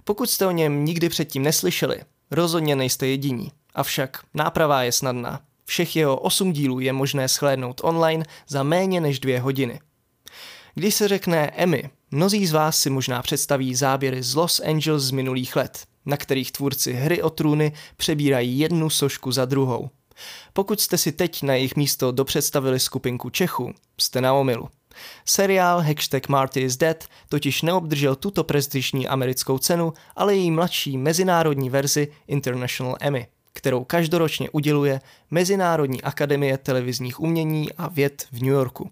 Pokud 0.05 0.31
jste 0.31 0.47
o 0.47 0.51
něm 0.51 0.85
nikdy 0.85 1.09
předtím 1.09 1.43
neslyšeli, 1.43 2.01
rozhodně 2.31 2.77
nejste 2.77 3.07
jediní. 3.07 3.53
Avšak 3.75 4.25
náprava 4.35 4.83
je 4.83 4.93
snadná. 4.93 5.41
Všech 5.65 5.97
jeho 5.97 6.17
osm 6.17 6.53
dílů 6.53 6.81
je 6.81 6.93
možné 6.93 7.29
shlédnout 7.29 7.81
online 7.85 8.25
za 8.49 8.63
méně 8.63 9.01
než 9.01 9.21
dvě 9.21 9.41
hodiny. 9.41 9.81
Když 10.79 10.95
se 10.95 11.09
řekne 11.09 11.51
Emmy, 11.57 11.91
mnozí 12.11 12.47
z 12.47 12.53
vás 12.53 12.79
si 12.79 12.91
možná 12.91 13.23
představí 13.23 13.75
záběry 13.75 14.23
z 14.23 14.35
Los 14.35 14.61
Angeles 14.61 15.03
z 15.03 15.11
minulých 15.11 15.57
let, 15.57 15.85
na 16.07 16.17
kterých 16.17 16.53
tvůrci 16.53 16.93
hry 16.93 17.23
o 17.23 17.31
trůny 17.31 17.73
přebírají 17.97 18.59
jednu 18.59 18.91
sošku 18.91 19.33
za 19.33 19.45
druhou. 19.45 19.91
Pokud 20.53 20.81
jste 20.81 20.99
si 20.99 21.13
teď 21.13 21.43
na 21.43 21.55
jejich 21.55 21.77
místo 21.77 22.13
dopředstavili 22.13 22.81
skupinku 22.81 23.31
Čechů, 23.31 23.73
jste 24.01 24.21
na 24.21 24.35
omilu. 24.35 24.69
Seriál 25.25 25.81
Hashtag 25.81 26.29
Marty 26.29 26.61
is 26.61 26.77
Dead 26.77 27.05
totiž 27.29 27.63
neobdržel 27.63 28.17
tuto 28.17 28.45
prestižní 28.45 29.09
americkou 29.09 29.59
cenu, 29.59 29.93
ale 30.17 30.37
její 30.37 30.51
mladší 30.51 30.99
mezinárodní 30.99 31.71
verzi 31.71 32.09
International 32.27 32.97
Emmy, 33.01 33.27
kterou 33.53 33.85
každoročně 33.85 34.51
uděluje 34.51 35.01
Mezinárodní 35.31 36.03
akademie 36.03 36.59
televizních 36.59 37.21
umění 37.21 37.73
a 37.73 37.89
věd 37.89 38.27
v 38.33 38.43
New 38.43 38.53
Yorku. 38.53 38.91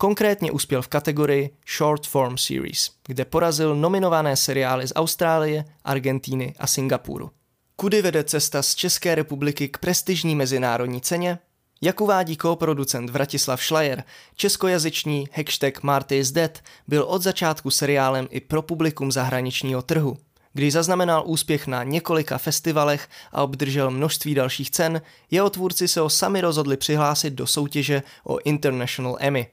Konkrétně 0.00 0.52
uspěl 0.52 0.82
v 0.82 0.88
kategorii 0.88 1.50
Short 1.76 2.06
Form 2.06 2.38
Series, 2.38 2.90
kde 3.06 3.24
porazil 3.24 3.76
nominované 3.76 4.36
seriály 4.36 4.88
z 4.88 4.92
Austrálie, 4.94 5.64
Argentíny 5.84 6.54
a 6.58 6.66
Singapuru. 6.66 7.30
Kudy 7.76 8.02
vede 8.02 8.24
cesta 8.24 8.62
z 8.62 8.74
České 8.74 9.14
republiky 9.14 9.68
k 9.68 9.78
prestižní 9.78 10.36
mezinárodní 10.36 11.00
ceně? 11.00 11.38
Jak 11.80 12.00
uvádí 12.00 12.36
koproducent 12.36 13.10
Vratislav 13.10 13.62
Schleier, 13.62 14.04
českojazyčný 14.36 15.28
hashtag 15.32 15.82
Marty 15.82 16.18
is 16.18 16.32
Dead 16.32 16.58
byl 16.88 17.02
od 17.02 17.22
začátku 17.22 17.70
seriálem 17.70 18.28
i 18.30 18.40
pro 18.40 18.62
publikum 18.62 19.12
zahraničního 19.12 19.82
trhu. 19.82 20.16
Když 20.52 20.72
zaznamenal 20.72 21.22
úspěch 21.26 21.66
na 21.66 21.84
několika 21.84 22.38
festivalech 22.38 23.08
a 23.32 23.42
obdržel 23.42 23.90
množství 23.90 24.34
dalších 24.34 24.70
cen, 24.70 25.02
jeho 25.30 25.50
tvůrci 25.50 25.88
se 25.88 26.00
ho 26.00 26.10
sami 26.10 26.40
rozhodli 26.40 26.76
přihlásit 26.76 27.34
do 27.34 27.46
soutěže 27.46 28.02
o 28.24 28.38
International 28.38 29.16
Emmy. 29.20 29.46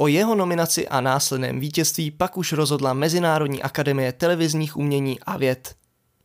O 0.00 0.08
jeho 0.08 0.34
nominaci 0.34 0.88
a 0.88 1.00
následném 1.00 1.60
vítězství 1.60 2.10
pak 2.10 2.36
už 2.36 2.52
rozhodla 2.52 2.92
Mezinárodní 2.92 3.62
akademie 3.62 4.12
televizních 4.12 4.76
umění 4.76 5.20
a 5.20 5.36
věd. 5.36 5.74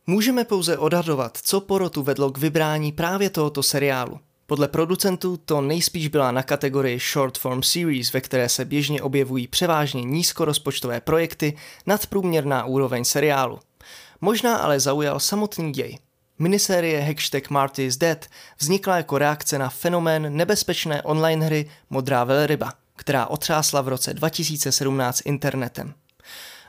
Můžeme 0.06 0.44
pouze 0.44 0.78
odhadovat, 0.78 1.38
co 1.42 1.60
porotu 1.60 2.02
vedlo 2.02 2.30
k 2.30 2.38
vybrání 2.38 2.92
právě 2.92 3.30
tohoto 3.30 3.62
seriálu. 3.62 4.20
Podle 4.46 4.68
producentů 4.68 5.36
to 5.36 5.60
nejspíš 5.60 6.08
byla 6.08 6.30
na 6.30 6.42
kategorii 6.42 6.98
Short 6.98 7.38
Form 7.38 7.62
Series, 7.62 8.12
ve 8.12 8.20
které 8.20 8.48
se 8.48 8.64
běžně 8.64 9.02
objevují 9.02 9.46
převážně 9.46 10.02
nízkorozpočtové 10.02 11.00
projekty 11.00 11.56
nadprůměrná 11.86 12.64
úroveň 12.64 13.04
seriálu. 13.04 13.58
Možná 14.20 14.56
ale 14.56 14.80
zaujal 14.80 15.20
samotný 15.20 15.72
děj. 15.72 15.98
Minisérie 16.38 17.00
Hashtag 17.00 17.50
Marty 17.50 17.84
is 17.84 17.96
Dead 17.96 18.26
vznikla 18.58 18.96
jako 18.96 19.18
reakce 19.18 19.58
na 19.58 19.68
fenomén 19.68 20.36
nebezpečné 20.36 21.02
online 21.02 21.46
hry 21.46 21.70
Modrá 21.90 22.24
velryba– 22.24 22.72
která 22.96 23.26
otřásla 23.26 23.80
v 23.80 23.88
roce 23.88 24.14
2017 24.14 25.20
internetem. 25.24 25.94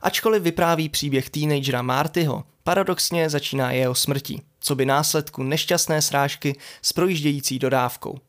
Ačkoliv 0.02 0.44
vypráví 0.44 0.90
příběh 0.90 1.30
teenagera 1.30 1.82
Martyho, 1.82 2.44
paradoxně 2.64 3.30
začíná 3.30 3.72
jeho 3.72 3.96
smrtí, 3.96 4.42
co 4.60 4.76
by 4.76 4.86
následku 4.86 5.44
nešťastné 5.44 6.02
srážky 6.02 6.60
s 6.82 6.94
projíždějící 6.94 7.60
dodávkou. 7.60 8.20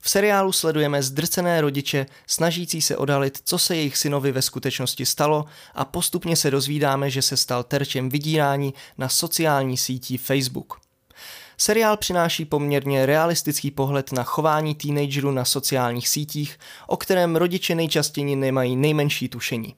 V 0.00 0.10
seriálu 0.10 0.52
sledujeme 0.52 1.02
zdrcené 1.02 1.60
rodiče 1.60 2.06
snažící 2.26 2.82
se 2.82 2.96
odhalit, 2.96 3.38
co 3.44 3.58
se 3.58 3.76
jejich 3.76 3.96
synovi 3.96 4.32
ve 4.32 4.42
skutečnosti 4.42 5.06
stalo 5.06 5.44
a 5.74 5.84
postupně 5.84 6.36
se 6.36 6.50
dozvídáme, 6.50 7.10
že 7.10 7.22
se 7.22 7.36
stal 7.36 7.62
terčem 7.62 8.08
vydírání 8.08 8.74
na 8.98 9.08
sociální 9.08 9.76
sítí 9.76 10.18
Facebook. 10.18 10.81
Seriál 11.58 11.96
přináší 11.96 12.44
poměrně 12.44 13.06
realistický 13.06 13.70
pohled 13.70 14.12
na 14.12 14.22
chování 14.22 14.74
teenagerů 14.74 15.30
na 15.30 15.44
sociálních 15.44 16.08
sítích, 16.08 16.58
o 16.86 16.96
kterém 16.96 17.36
rodiče 17.36 17.74
nejčastěji 17.74 18.36
nemají 18.36 18.76
nejmenší 18.76 19.28
tušení. 19.28 19.74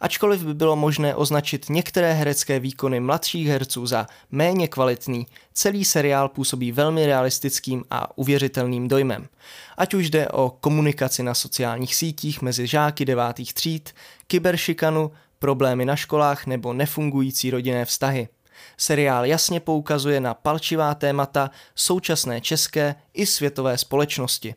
Ačkoliv 0.00 0.44
by 0.44 0.54
bylo 0.54 0.76
možné 0.76 1.14
označit 1.14 1.66
některé 1.68 2.12
herecké 2.12 2.60
výkony 2.60 3.00
mladších 3.00 3.48
herců 3.48 3.86
za 3.86 4.06
méně 4.30 4.68
kvalitný, 4.68 5.26
celý 5.52 5.84
seriál 5.84 6.28
působí 6.28 6.72
velmi 6.72 7.06
realistickým 7.06 7.84
a 7.90 8.18
uvěřitelným 8.18 8.88
dojmem. 8.88 9.28
Ať 9.76 9.94
už 9.94 10.10
jde 10.10 10.28
o 10.28 10.50
komunikaci 10.60 11.22
na 11.22 11.34
sociálních 11.34 11.94
sítích 11.94 12.42
mezi 12.42 12.66
žáky 12.66 13.04
devátých 13.04 13.54
tříd, 13.54 13.94
kyberšikanu, 14.26 15.10
problémy 15.38 15.84
na 15.84 15.96
školách 15.96 16.46
nebo 16.46 16.72
nefungující 16.72 17.50
rodinné 17.50 17.84
vztahy. 17.84 18.28
Seriál 18.76 19.24
jasně 19.24 19.60
poukazuje 19.60 20.20
na 20.20 20.34
palčivá 20.34 20.94
témata 20.94 21.50
současné 21.74 22.40
české 22.40 22.94
i 23.14 23.26
světové 23.26 23.78
společnosti. 23.78 24.54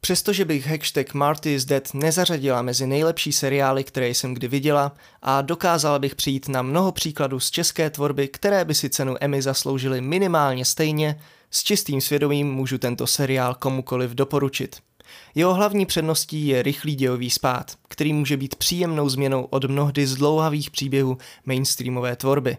Přestože 0.00 0.44
bych 0.44 0.66
hashtag 0.66 1.14
Marty 1.14 1.54
is 1.54 1.64
Dead 1.64 1.94
nezařadila 1.94 2.62
mezi 2.62 2.86
nejlepší 2.86 3.32
seriály, 3.32 3.84
které 3.84 4.08
jsem 4.08 4.34
kdy 4.34 4.48
viděla 4.48 4.92
a 5.22 5.42
dokázala 5.42 5.98
bych 5.98 6.14
přijít 6.14 6.48
na 6.48 6.62
mnoho 6.62 6.92
příkladů 6.92 7.40
z 7.40 7.50
české 7.50 7.90
tvorby, 7.90 8.28
které 8.28 8.64
by 8.64 8.74
si 8.74 8.90
cenu 8.90 9.16
Emmy 9.20 9.42
zasloužily 9.42 10.00
minimálně 10.00 10.64
stejně, 10.64 11.20
s 11.50 11.62
čistým 11.62 12.00
svědomím 12.00 12.54
můžu 12.54 12.78
tento 12.78 13.06
seriál 13.06 13.54
komukoliv 13.54 14.10
doporučit. 14.10 14.76
Jeho 15.34 15.54
hlavní 15.54 15.86
předností 15.86 16.46
je 16.46 16.62
rychlý 16.62 16.94
dějový 16.94 17.30
spát, 17.30 17.72
který 17.88 18.12
může 18.12 18.36
být 18.36 18.54
příjemnou 18.54 19.08
změnou 19.08 19.42
od 19.42 19.64
mnohdy 19.64 20.06
zdlouhavých 20.06 20.70
příběhů 20.70 21.18
mainstreamové 21.44 22.16
tvorby. 22.16 22.56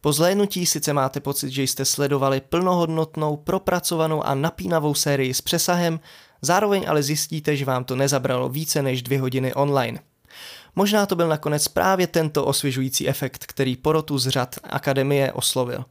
Po 0.00 0.12
zhlédnutí 0.12 0.66
sice 0.66 0.92
máte 0.92 1.20
pocit, 1.20 1.50
že 1.50 1.62
jste 1.62 1.84
sledovali 1.84 2.40
plnohodnotnou, 2.40 3.36
propracovanou 3.36 4.22
a 4.22 4.34
napínavou 4.34 4.94
sérii 4.94 5.34
s 5.34 5.40
přesahem, 5.40 6.00
zároveň 6.42 6.84
ale 6.88 7.02
zjistíte, 7.02 7.56
že 7.56 7.64
vám 7.64 7.84
to 7.84 7.96
nezabralo 7.96 8.48
více 8.48 8.82
než 8.82 9.02
dvě 9.02 9.20
hodiny 9.20 9.54
online. 9.54 10.00
Možná 10.76 11.06
to 11.06 11.16
byl 11.16 11.28
nakonec 11.28 11.68
právě 11.68 12.06
tento 12.06 12.44
osvěžující 12.44 13.08
efekt, 13.08 13.46
který 13.46 13.76
porotu 13.76 14.18
z 14.18 14.28
řad 14.28 14.56
Akademie 14.64 15.32
oslovil. 15.32 15.84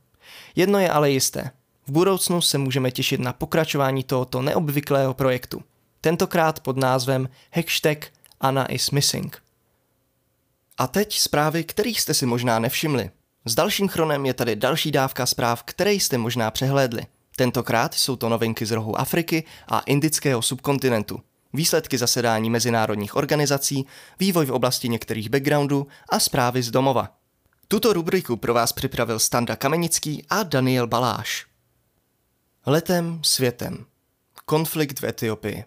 Jedno 0.56 0.80
je 0.80 0.90
ale 0.90 1.12
jisté. 1.12 1.52
V 1.88 1.92
budoucnu 1.92 2.42
se 2.42 2.58
můžeme 2.58 2.92
těšit 2.92 3.20
na 3.20 3.34
pokračování 3.34 4.04
tohoto 4.04 4.42
neobvyklého 4.42 5.14
projektu. 5.14 5.64
Tentokrát 6.02 6.60
pod 6.60 6.78
názvem 6.78 7.30
hashtag 7.52 8.06
Anna 8.42 8.66
is 8.66 8.92
missing. 8.92 9.42
A 10.78 10.88
teď 10.88 11.20
zprávy, 11.20 11.64
kterých 11.64 12.02
jste 12.02 12.14
si 12.14 12.26
možná 12.26 12.60
nevšimli. 12.60 13.10
S 13.46 13.56
dalším 13.56 13.88
chronem 13.88 14.26
je 14.26 14.34
tady 14.34 14.56
další 14.56 14.92
dávka 14.92 15.26
zpráv, 15.26 15.64
které 15.64 15.94
jste 15.94 16.18
možná 16.18 16.52
přehlédli. 16.52 17.06
Tentokrát 17.36 17.94
jsou 17.94 18.16
to 18.16 18.30
novinky 18.30 18.66
z 18.66 18.72
rohu 18.72 19.00
Afriky 19.00 19.44
a 19.68 19.80
indického 19.80 20.42
subkontinentu. 20.42 21.20
Výsledky 21.54 21.98
zasedání 21.98 22.50
mezinárodních 22.50 23.16
organizací, 23.16 23.86
vývoj 24.20 24.46
v 24.46 24.52
oblasti 24.52 24.90
některých 24.90 25.30
backgroundů 25.30 25.88
a 26.10 26.20
zprávy 26.20 26.64
z 26.64 26.72
domova. 26.72 27.10
Tuto 27.68 27.94
rubriku 27.94 28.38
pro 28.38 28.54
vás 28.54 28.74
připravil 28.74 29.20
Standa 29.20 29.56
Kamenický 29.56 30.26
a 30.30 30.44
Daniel 30.44 30.88
Baláš. 30.88 31.46
Letem 32.66 33.20
světem. 33.24 33.86
Konflikt 34.46 35.00
v 35.00 35.04
Etiopii. 35.04 35.64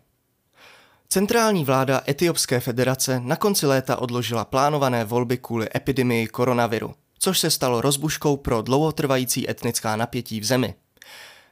Centrální 1.08 1.64
vláda 1.64 2.02
Etiopské 2.08 2.60
federace 2.60 3.20
na 3.20 3.36
konci 3.36 3.66
léta 3.66 3.96
odložila 3.96 4.44
plánované 4.44 5.04
volby 5.04 5.38
kvůli 5.38 5.68
epidemii 5.74 6.26
koronaviru, 6.26 6.94
což 7.18 7.38
se 7.38 7.50
stalo 7.50 7.80
rozbuškou 7.80 8.36
pro 8.36 8.62
dlouhotrvající 8.62 9.50
etnická 9.50 9.96
napětí 9.96 10.40
v 10.40 10.44
zemi. 10.44 10.74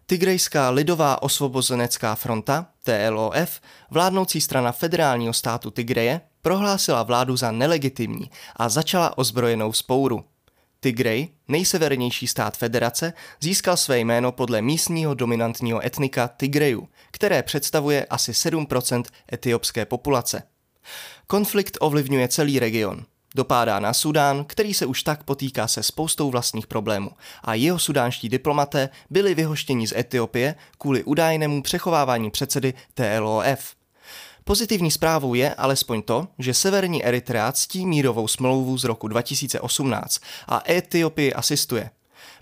Tigrejská 0.06 0.70
lidová 0.70 1.22
osvobozenecká 1.22 2.14
fronta, 2.14 2.66
TLOF, 2.82 3.60
vládnoucí 3.90 4.40
strana 4.40 4.72
federálního 4.72 5.32
státu 5.32 5.70
Tigreje, 5.70 6.20
prohlásila 6.42 7.02
vládu 7.02 7.36
za 7.36 7.50
nelegitimní 7.50 8.30
a 8.56 8.68
začala 8.68 9.18
ozbrojenou 9.18 9.72
spouru. 9.72 10.24
Tigray, 10.80 11.28
nejsevernější 11.48 12.26
stát 12.26 12.56
federace, 12.56 13.12
získal 13.40 13.76
své 13.76 13.98
jméno 13.98 14.32
podle 14.32 14.62
místního 14.62 15.14
dominantního 15.14 15.86
etnika 15.86 16.28
Tigreju, 16.28 16.88
které 17.10 17.42
představuje 17.42 18.04
asi 18.04 18.32
7% 18.32 19.04
etiopské 19.32 19.84
populace. 19.86 20.42
Konflikt 21.26 21.78
ovlivňuje 21.80 22.28
celý 22.28 22.58
region. 22.58 23.04
Dopádá 23.36 23.80
na 23.80 23.92
Sudán, 23.92 24.44
který 24.44 24.74
se 24.74 24.86
už 24.86 25.02
tak 25.02 25.24
potýká 25.24 25.68
se 25.68 25.82
spoustou 25.82 26.30
vlastních 26.30 26.66
problémů 26.66 27.10
a 27.44 27.54
jeho 27.54 27.78
sudánští 27.78 28.28
diplomaté 28.28 28.88
byli 29.10 29.34
vyhoštěni 29.34 29.86
z 29.86 29.92
Etiopie 29.96 30.54
kvůli 30.78 31.04
údajnému 31.04 31.62
přechovávání 31.62 32.30
předsedy 32.30 32.74
TLOF. 32.94 33.74
Pozitivní 34.44 34.90
zprávou 34.90 35.34
je 35.34 35.54
alespoň 35.54 36.02
to, 36.02 36.28
že 36.38 36.54
severní 36.54 37.04
Eritrea 37.04 37.52
ctí 37.52 37.86
mírovou 37.86 38.28
smlouvu 38.28 38.78
z 38.78 38.84
roku 38.84 39.08
2018 39.08 40.20
a 40.48 40.62
Etiopii 40.68 41.32
asistuje. 41.32 41.90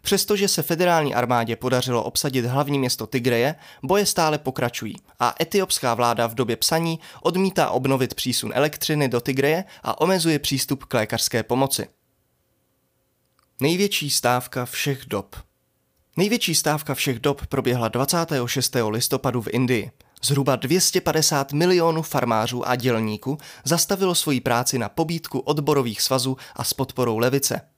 Přestože 0.03 0.49
se 0.49 0.63
federální 0.63 1.15
armádě 1.15 1.57
podařilo 1.57 2.03
obsadit 2.03 2.45
hlavní 2.45 2.79
město 2.79 3.07
Tigreje, 3.07 3.55
boje 3.83 4.07
stále 4.07 4.39
pokračují 4.39 4.97
a 5.21 5.35
etiopská 5.41 5.95
vláda 5.95 6.27
v 6.27 6.35
době 6.35 6.57
psaní 6.57 7.01
odmítá 7.23 7.71
obnovit 7.71 8.15
přísun 8.15 8.53
elektřiny 8.55 9.09
do 9.09 9.21
Tigreje 9.21 9.65
a 9.83 10.01
omezuje 10.01 10.39
přístup 10.39 10.85
k 10.85 10.95
lékařské 10.95 11.43
pomoci. 11.43 11.89
Největší 13.61 14.11
stávka 14.11 14.65
všech 14.65 15.05
dob 15.07 15.37
Největší 16.17 16.55
stávka 16.55 16.95
všech 16.95 17.19
dob 17.19 17.47
proběhla 17.47 17.89
26. 17.89 18.77
listopadu 18.89 19.43
v 19.43 19.49
Indii. 19.51 19.91
Zhruba 20.23 20.57
250 20.57 21.53
milionů 21.53 22.03
farmářů 22.03 22.69
a 22.69 22.77
dělníků 22.77 23.39
zastavilo 23.65 24.15
svoji 24.15 24.41
práci 24.41 24.79
na 24.79 24.89
pobídku 24.89 25.39
odborových 25.39 26.03
svazů 26.03 26.37
a 26.57 26.65
s 26.65 26.75
podporou 26.75 27.19
levice. 27.19 27.74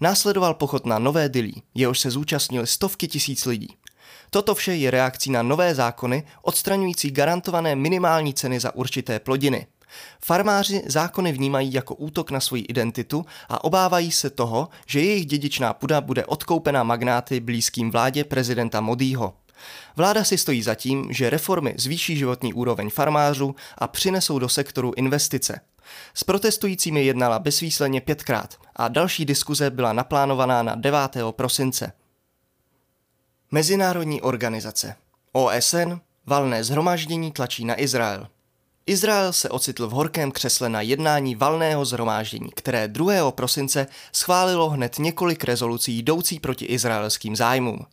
Následoval 0.00 0.54
pochod 0.54 0.86
na 0.86 0.98
Nové 0.98 1.28
Dilí, 1.28 1.62
jehož 1.74 2.00
se 2.00 2.10
zúčastnili 2.10 2.66
stovky 2.66 3.08
tisíc 3.08 3.46
lidí. 3.46 3.68
Toto 4.30 4.54
vše 4.54 4.74
je 4.74 4.90
reakcí 4.90 5.30
na 5.30 5.42
nové 5.42 5.74
zákony 5.74 6.26
odstraňující 6.42 7.10
garantované 7.10 7.76
minimální 7.76 8.34
ceny 8.34 8.60
za 8.60 8.74
určité 8.74 9.20
plodiny. 9.20 9.66
Farmáři 10.24 10.82
zákony 10.86 11.32
vnímají 11.32 11.72
jako 11.72 11.94
útok 11.94 12.30
na 12.30 12.40
svoji 12.40 12.62
identitu 12.62 13.26
a 13.48 13.64
obávají 13.64 14.12
se 14.12 14.30
toho, 14.30 14.68
že 14.86 15.00
jejich 15.00 15.26
dědičná 15.26 15.72
půda 15.72 16.00
bude 16.00 16.26
odkoupena 16.26 16.82
magnáty 16.82 17.40
blízkým 17.40 17.90
vládě 17.90 18.24
prezidenta 18.24 18.80
Modího. 18.80 19.34
Vláda 19.96 20.24
si 20.24 20.38
stojí 20.38 20.62
za 20.62 20.74
tím, 20.74 21.06
že 21.10 21.30
reformy 21.30 21.74
zvýší 21.78 22.16
životní 22.16 22.54
úroveň 22.54 22.90
farmářů 22.90 23.54
a 23.78 23.88
přinesou 23.88 24.38
do 24.38 24.48
sektoru 24.48 24.92
investice. 24.96 25.60
S 26.14 26.24
protestujícími 26.24 27.04
jednala 27.04 27.38
bezvýsledně 27.38 28.00
pětkrát 28.00 28.54
a 28.76 28.88
další 28.88 29.24
diskuze 29.24 29.70
byla 29.70 29.92
naplánovaná 29.92 30.62
na 30.62 30.74
9. 30.74 30.98
prosince. 31.30 31.92
Mezinárodní 33.50 34.22
organizace 34.22 34.96
OSN 35.32 35.92
valné 36.26 36.64
zhromáždění 36.64 37.32
tlačí 37.32 37.64
na 37.64 37.80
Izrael. 37.80 38.28
Izrael 38.86 39.32
se 39.32 39.48
ocitl 39.48 39.88
v 39.88 39.90
horkém 39.90 40.32
křesle 40.32 40.68
na 40.68 40.80
jednání 40.80 41.34
valného 41.34 41.84
zhromáždění, 41.84 42.50
které 42.56 42.88
2. 42.88 43.32
prosince 43.32 43.86
schválilo 44.12 44.70
hned 44.70 44.98
několik 44.98 45.44
rezolucí 45.44 45.98
jdoucí 45.98 46.40
proti 46.40 46.64
izraelským 46.64 47.36
zájmům. 47.36 47.86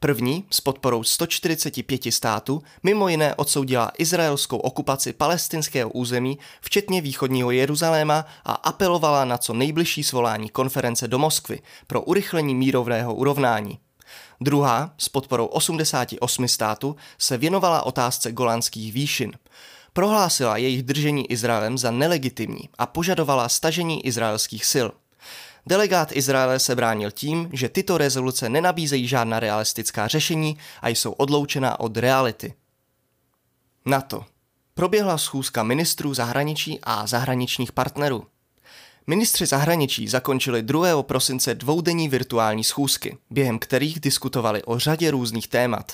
První 0.00 0.44
s 0.50 0.60
podporou 0.60 1.02
145 1.02 2.12
států 2.12 2.62
mimo 2.82 3.08
jiné 3.08 3.34
odsoudila 3.34 3.92
izraelskou 3.98 4.56
okupaci 4.56 5.12
palestinského 5.12 5.90
území, 5.90 6.38
včetně 6.60 7.00
východního 7.00 7.50
Jeruzaléma 7.50 8.24
a 8.44 8.52
apelovala 8.52 9.24
na 9.24 9.38
co 9.38 9.54
nejbližší 9.54 10.04
svolání 10.04 10.48
konference 10.48 11.08
do 11.08 11.18
Moskvy 11.18 11.60
pro 11.86 12.02
urychlení 12.02 12.54
mírovného 12.54 13.14
urovnání. 13.14 13.78
Druhá, 14.40 14.94
s 14.98 15.08
podporou 15.08 15.46
88 15.46 16.48
států, 16.48 16.96
se 17.18 17.38
věnovala 17.38 17.82
otázce 17.82 18.32
golanských 18.32 18.92
výšin. 18.92 19.32
Prohlásila 19.92 20.56
jejich 20.56 20.82
držení 20.82 21.30
Izraelem 21.30 21.78
za 21.78 21.90
nelegitimní 21.90 22.68
a 22.78 22.86
požadovala 22.86 23.48
stažení 23.48 24.06
izraelských 24.06 24.64
sil– 24.72 24.88
Delegát 25.66 26.16
Izraele 26.16 26.58
se 26.58 26.76
bránil 26.76 27.10
tím, 27.10 27.48
že 27.52 27.68
tyto 27.68 27.98
rezoluce 27.98 28.48
nenabízejí 28.48 29.08
žádná 29.08 29.40
realistická 29.40 30.08
řešení 30.08 30.58
a 30.82 30.88
jsou 30.88 31.12
odloučená 31.12 31.80
od 31.80 31.96
reality. 31.96 32.54
NATO. 33.86 34.24
Proběhla 34.74 35.18
schůzka 35.18 35.62
ministrů 35.62 36.14
zahraničí 36.14 36.78
a 36.82 37.06
zahraničních 37.06 37.72
partnerů. 37.72 38.26
Ministři 39.06 39.46
zahraničí 39.46 40.08
zakončili 40.08 40.62
2. 40.62 41.02
prosince 41.02 41.54
dvoudenní 41.54 42.08
virtuální 42.08 42.64
schůzky, 42.64 43.18
během 43.30 43.58
kterých 43.58 44.00
diskutovali 44.00 44.62
o 44.62 44.78
řadě 44.78 45.10
různých 45.10 45.48
témat. 45.48 45.92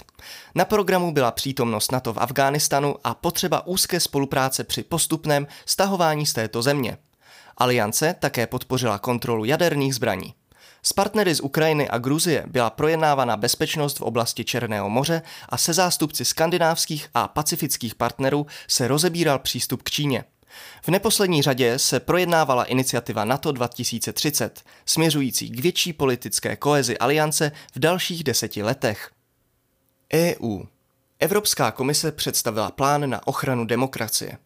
Na 0.55 0.65
programu 0.65 1.13
byla 1.13 1.31
přítomnost 1.31 1.93
NATO 1.93 2.13
v 2.13 2.19
Afghánistánu 2.19 2.95
a 3.05 3.15
potřeba 3.15 3.67
úzké 3.67 4.01
spolupráce 4.01 4.65
při 4.65 4.83
postupném 4.83 5.47
stahování 5.67 6.27
z 6.27 6.33
této 6.33 6.63
země. 6.63 6.99
Aliance 7.59 8.15
také 8.19 8.47
podpořila 8.47 8.99
kontrolu 8.99 9.45
jaderných 9.45 9.95
zbraní. 9.95 10.35
S 10.83 10.93
partnery 10.93 11.35
z 11.35 11.41
Ukrajiny 11.41 11.89
a 11.89 11.99
Gruzie 11.99 12.45
byla 12.47 12.71
projednávána 12.71 13.37
bezpečnost 13.37 13.99
v 13.99 14.03
oblasti 14.03 14.45
Černého 14.45 14.91
moře 14.91 15.23
a 15.49 15.57
se 15.57 15.73
zástupci 15.73 16.25
skandinávských 16.25 17.09
a 17.15 17.29
pacifických 17.29 17.95
partnerů 17.95 18.47
se 18.69 18.89
rozebíral 18.89 19.39
přístup 19.39 19.83
k 19.83 19.91
Číně. 19.91 20.25
V 20.83 20.89
neposlední 20.89 21.43
řadě 21.43 21.79
se 21.79 22.01
projednávala 22.01 22.65
iniciativa 22.65 23.25
NATO 23.25 23.53
2030, 23.53 24.63
směřující 24.87 25.51
k 25.51 25.61
větší 25.61 25.93
politické 25.93 26.57
koezi 26.57 26.99
aliance 26.99 27.53
v 27.75 27.79
dalších 27.79 28.25
deseti 28.25 28.63
letech. 28.63 29.11
EU. 30.15 30.63
Evropská 31.19 31.71
komise 31.71 32.13
představila 32.13 32.71
plán 32.71 33.11
na 33.11 33.27
ochranu 33.27 33.65
demokracie. 33.65 34.39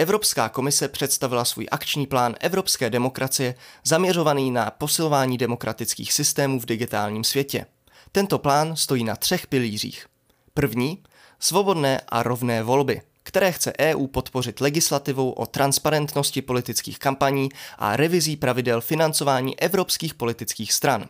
Evropská 0.00 0.48
komise 0.48 0.88
představila 0.88 1.44
svůj 1.44 1.66
akční 1.70 2.06
plán 2.06 2.34
evropské 2.40 2.90
demokracie 2.90 3.54
zaměřovaný 3.84 4.50
na 4.50 4.70
posilování 4.70 5.38
demokratických 5.38 6.12
systémů 6.12 6.60
v 6.60 6.66
digitálním 6.66 7.24
světě. 7.24 7.66
Tento 8.12 8.38
plán 8.38 8.76
stojí 8.76 9.04
na 9.04 9.16
třech 9.16 9.46
pilířích. 9.46 10.06
První, 10.54 11.02
svobodné 11.38 12.00
a 12.08 12.22
rovné 12.22 12.62
volby, 12.62 13.02
které 13.22 13.52
chce 13.52 13.72
EU 13.80 14.06
podpořit 14.06 14.60
legislativou 14.60 15.30
o 15.30 15.46
transparentnosti 15.46 16.42
politických 16.42 16.98
kampaní 16.98 17.48
a 17.78 17.96
revizí 17.96 18.36
pravidel 18.36 18.80
financování 18.80 19.60
evropských 19.60 20.14
politických 20.14 20.72
stran. 20.72 21.08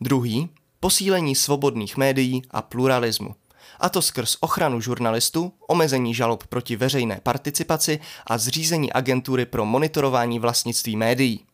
Druhý, 0.00 0.48
posílení 0.80 1.34
svobodných 1.34 1.96
médií 1.96 2.42
a 2.50 2.62
pluralismu 2.62 3.34
a 3.80 3.88
to 3.88 4.02
skrz 4.02 4.36
ochranu 4.40 4.80
žurnalistů, 4.80 5.52
omezení 5.68 6.14
žalob 6.14 6.46
proti 6.46 6.76
veřejné 6.76 7.20
participaci 7.22 8.00
a 8.26 8.38
zřízení 8.38 8.92
agentury 8.92 9.46
pro 9.46 9.64
monitorování 9.64 10.38
vlastnictví 10.38 10.96
médií. 10.96 11.44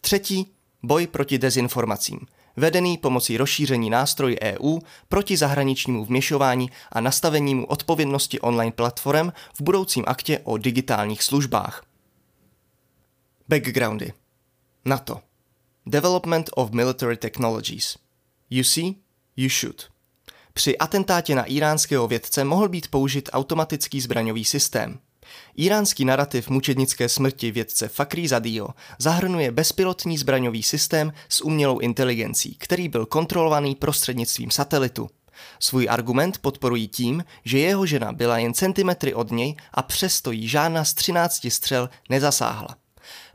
Třetí, 0.00 0.52
boj 0.82 1.06
proti 1.06 1.38
dezinformacím, 1.38 2.18
vedený 2.56 2.98
pomocí 2.98 3.36
rozšíření 3.36 3.90
nástroj 3.90 4.36
EU 4.42 4.78
proti 5.08 5.36
zahraničnímu 5.36 6.04
vměšování 6.04 6.70
a 6.92 7.00
nastavenímu 7.00 7.66
odpovědnosti 7.66 8.40
online 8.40 8.72
platform 8.72 9.32
v 9.54 9.60
budoucím 9.60 10.04
aktě 10.06 10.40
o 10.44 10.58
digitálních 10.58 11.22
službách. 11.22 11.84
Backgroundy 13.48 14.12
NATO 14.84 15.20
Development 15.86 16.50
of 16.56 16.70
Military 16.70 17.16
Technologies 17.16 17.96
You 18.50 18.64
see, 18.64 18.94
you 19.36 19.48
should 19.48 19.93
Při 20.54 20.78
atentátě 20.78 21.34
na 21.34 21.44
iránského 21.44 22.08
vědce 22.08 22.44
mohl 22.44 22.68
být 22.68 22.88
použit 22.88 23.28
automatický 23.32 24.00
zbraňový 24.00 24.44
systém. 24.44 24.98
Iránský 25.56 26.04
narrativ 26.04 26.48
mučednické 26.48 27.08
smrti 27.08 27.50
vědce 27.50 27.88
Fakri 27.88 28.28
Zadio 28.28 28.68
zahrnuje 28.98 29.52
bezpilotní 29.52 30.18
zbraňový 30.18 30.62
systém 30.62 31.12
s 31.28 31.44
umělou 31.44 31.78
inteligencí, 31.78 32.56
který 32.60 32.88
byl 32.88 33.06
kontrolovaný 33.06 33.74
prostřednictvím 33.74 34.50
satelitu. 34.50 35.08
Svůj 35.60 35.86
argument 35.90 36.38
podporují 36.38 36.88
tím, 36.88 37.24
že 37.44 37.58
jeho 37.58 37.86
žena 37.86 38.12
byla 38.12 38.38
jen 38.38 38.54
centimetry 38.54 39.14
od 39.14 39.30
něj 39.30 39.56
a 39.72 39.82
přesto 39.82 40.30
jí 40.30 40.48
žádná 40.48 40.84
z 40.84 40.94
13 40.94 41.46
střel 41.50 41.90
nezasáhla. 42.08 42.76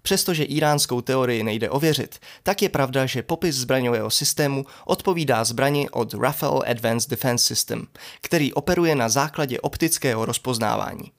Přestože 0.02 0.44
iránskou 0.44 1.02
teorii 1.02 1.44
nejde 1.44 1.70
ověřit, 1.70 2.20
tak 2.44 2.62
je 2.62 2.70
pravda, 2.70 3.06
že 3.06 3.24
popis 3.24 3.56
zbraňového 3.56 4.10
systému 4.10 4.66
odpovídá 4.86 5.44
zbrani 5.44 5.90
od 5.90 6.14
Rafael 6.14 6.64
Advanced 6.68 7.10
Defense 7.10 7.46
System, 7.46 7.88
který 8.22 8.54
operuje 8.54 8.96
na 8.96 9.10
základě 9.10 9.60
optického 9.60 10.26
rozpoznávání. 10.26 11.12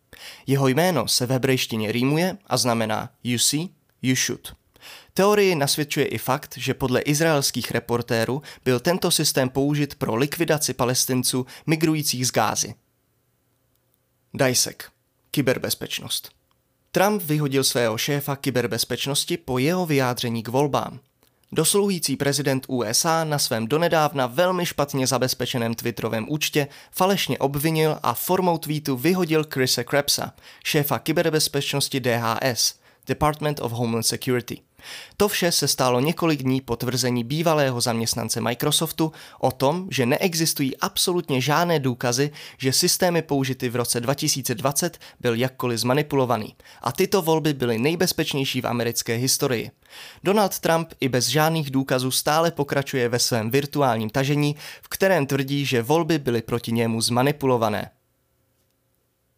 Jeho 0.47 0.69
jméno 0.69 1.09
se 1.09 1.27
v 1.27 1.31
hebrejštině 1.31 1.93
rýmuje 1.93 2.37
a 2.47 2.57
znamená 2.57 3.11
you 3.25 3.39
see, 3.39 3.69
you 4.03 4.15
shoot. 4.27 4.53
Teorii 5.15 5.55
nasvědčuje 5.55 6.07
i 6.07 6.19
fakt, 6.19 6.55
že 6.57 6.75
podle 6.75 7.01
izraelských 7.01 7.71
reportérů 7.71 8.43
byl 8.65 8.81
tento 8.81 9.11
systém 9.11 9.49
použit 9.49 9.95
pro 9.95 10.15
likvidaci 10.15 10.75
palestinců 10.75 11.47
migrujících 11.67 12.27
z 12.27 12.31
Gázy. 12.31 12.75
Dajsek. 14.35 14.91
Kyberbezpečnost. 15.31 16.40
Trump 16.93 17.23
vyhodil 17.23 17.65
svého 17.65 17.99
šéfa 17.99 18.37
kyberbezpečnosti 18.37 19.37
po 19.37 19.59
jeho 19.59 19.87
vyjádření 19.87 20.43
k 20.43 20.49
volbám. 20.49 21.01
Dosluhující 21.53 22.17
prezident 22.17 22.65
USA 22.69 23.25
na 23.25 23.39
svém 23.39 23.67
donedávna 23.67 24.27
velmi 24.27 24.67
špatně 24.67 25.07
zabezpečeném 25.07 25.75
Twitterovém 25.75 26.27
účtě 26.29 26.69
falešně 26.93 27.39
obvinil 27.39 27.99
a 28.03 28.15
formou 28.15 28.59
tweetu 28.59 28.97
vyhodil 28.97 29.45
Chrisa 29.55 29.85
Krebsa, 29.85 30.33
šéfa 30.65 30.99
kyberbezpečnosti 30.99 32.01
DHS, 32.01 32.75
Department 33.07 33.61
of 33.61 33.73
Homeland 33.73 34.07
Security. 34.07 34.57
To 35.17 35.29
vše 35.29 35.53
se 35.53 35.69
stálo 35.69 36.01
několik 36.01 36.43
dní 36.43 36.61
po 36.61 36.77
tvrzení 36.77 37.25
bývalého 37.25 37.81
zaměstnance 37.81 38.41
Microsoftu 38.41 39.13
o 39.39 39.53
tom, 39.53 39.89
že 39.91 40.07
neexistují 40.07 40.77
absolutně 40.77 41.41
žádné 41.41 41.79
důkazy, 41.79 42.31
že 42.59 42.73
systémy 42.73 43.23
použity 43.23 43.69
v 43.69 43.77
roce 43.77 44.01
2020 44.01 44.99
byl 45.21 45.35
jakkoliv 45.35 45.81
zmanipulovaný 45.81 46.55
a 46.83 46.93
tyto 46.93 47.23
volby 47.23 47.55
byly 47.55 47.79
nejbezpečnější 47.79 48.61
v 48.61 48.67
americké 48.67 49.15
historii. 49.15 49.71
Donald 50.25 50.59
Trump 50.59 50.93
i 51.01 51.09
bez 51.09 51.27
žádných 51.29 51.71
důkazů 51.71 52.11
stále 52.11 52.51
pokračuje 52.51 53.09
ve 53.09 53.19
svém 53.19 53.51
virtuálním 53.51 54.11
tažení, 54.11 54.57
v 54.83 54.89
kterém 54.89 55.27
tvrdí, 55.27 55.67
že 55.67 55.83
volby 55.83 56.19
byly 56.19 56.43
proti 56.43 56.73
němu 56.73 57.01
zmanipulované. 57.01 57.91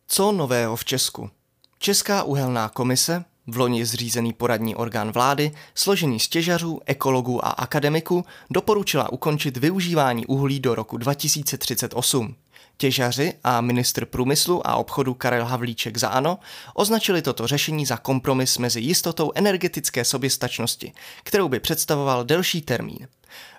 Co 0.07 0.33
nového 0.33 0.77
v 0.77 0.85
Česku? 0.85 1.31
Česká 1.79 2.23
uhelná 2.23 2.69
komise 2.69 3.25
v 3.47 3.57
loni 3.57 3.87
zřízený 3.87 4.33
poradní 4.33 4.77
orgán 4.77 5.13
vlády, 5.13 5.53
složený 5.75 6.21
z 6.21 6.29
těžařů, 6.29 6.81
ekologů 6.87 7.47
a 7.47 7.49
akademiků, 7.49 8.25
doporučila 8.51 9.13
ukončit 9.13 9.57
využívání 9.57 10.27
uhlí 10.27 10.61
do 10.61 10.75
roku 10.75 10.97
2038. 10.97 12.35
Těžaři 12.77 13.33
a 13.45 13.61
ministr 13.61 14.05
průmyslu 14.05 14.67
a 14.67 14.77
obchodu 14.77 15.15
Karel 15.15 15.45
Havlíček 15.45 15.97
za 15.97 16.09
ANO 16.09 16.39
označili 16.75 17.23
toto 17.23 17.47
řešení 17.47 17.87
za 17.87 17.97
kompromis 17.97 18.59
mezi 18.59 18.81
jistotou 18.81 19.33
energetické 19.35 20.05
soběstačnosti, 20.05 20.93
kterou 21.23 21.49
by 21.49 21.61
představoval 21.61 22.25
delší 22.25 22.63
termín. 22.63 23.09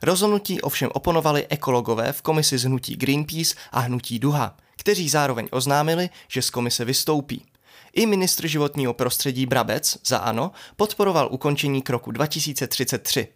Rozhodnutí 0.01 0.61
ovšem 0.61 0.89
oponovali 0.93 1.47
ekologové 1.49 2.13
v 2.13 2.21
komisi 2.21 2.57
z 2.57 2.63
hnutí 2.63 2.95
Greenpeace 2.95 3.55
a 3.71 3.79
hnutí 3.79 4.19
Duha, 4.19 4.57
kteří 4.77 5.09
zároveň 5.09 5.47
oznámili, 5.51 6.09
že 6.27 6.41
z 6.41 6.49
komise 6.49 6.85
vystoupí. 6.85 7.45
I 7.93 8.05
ministr 8.05 8.47
životního 8.47 8.93
prostředí 8.93 9.45
Brabec 9.45 9.97
za 10.05 10.17
ANO 10.17 10.51
podporoval 10.75 11.27
ukončení 11.31 11.81
kroku 11.81 12.11
2033. 12.11 13.27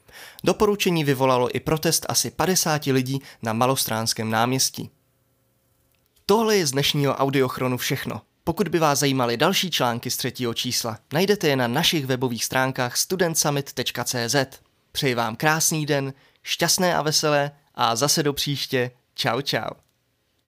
Doporučení 0.43 1.03
vyvolalo 1.03 1.55
i 1.55 1.59
protest 1.59 2.05
asi 2.09 2.31
50 2.31 2.85
lidí 2.85 3.21
na 3.41 3.53
Malostránském 3.53 4.29
náměstí. 4.29 4.89
Tohle 6.25 6.57
je 6.57 6.67
z 6.67 6.71
dnešního 6.71 7.15
audiochronu 7.15 7.77
všechno. 7.77 8.21
Pokud 8.43 8.67
by 8.67 8.79
vás 8.79 8.99
zajímaly 8.99 9.37
další 9.37 9.71
články 9.71 10.11
z 10.11 10.17
třetího 10.17 10.53
čísla, 10.53 10.97
najdete 11.13 11.47
je 11.47 11.55
na 11.55 11.67
našich 11.67 12.05
webových 12.05 12.45
stránkách 12.45 12.97
studentsummit.cz. 12.97 14.35
Přeji 14.91 15.15
vám 15.15 15.35
krásný 15.35 15.85
den, 15.85 16.13
šťastné 16.43 16.95
a 16.95 17.01
veselé 17.01 17.51
a 17.75 17.95
zase 17.95 18.23
do 18.23 18.33
příště. 18.33 18.91
Čau 19.15 19.41
čau. 19.41 19.86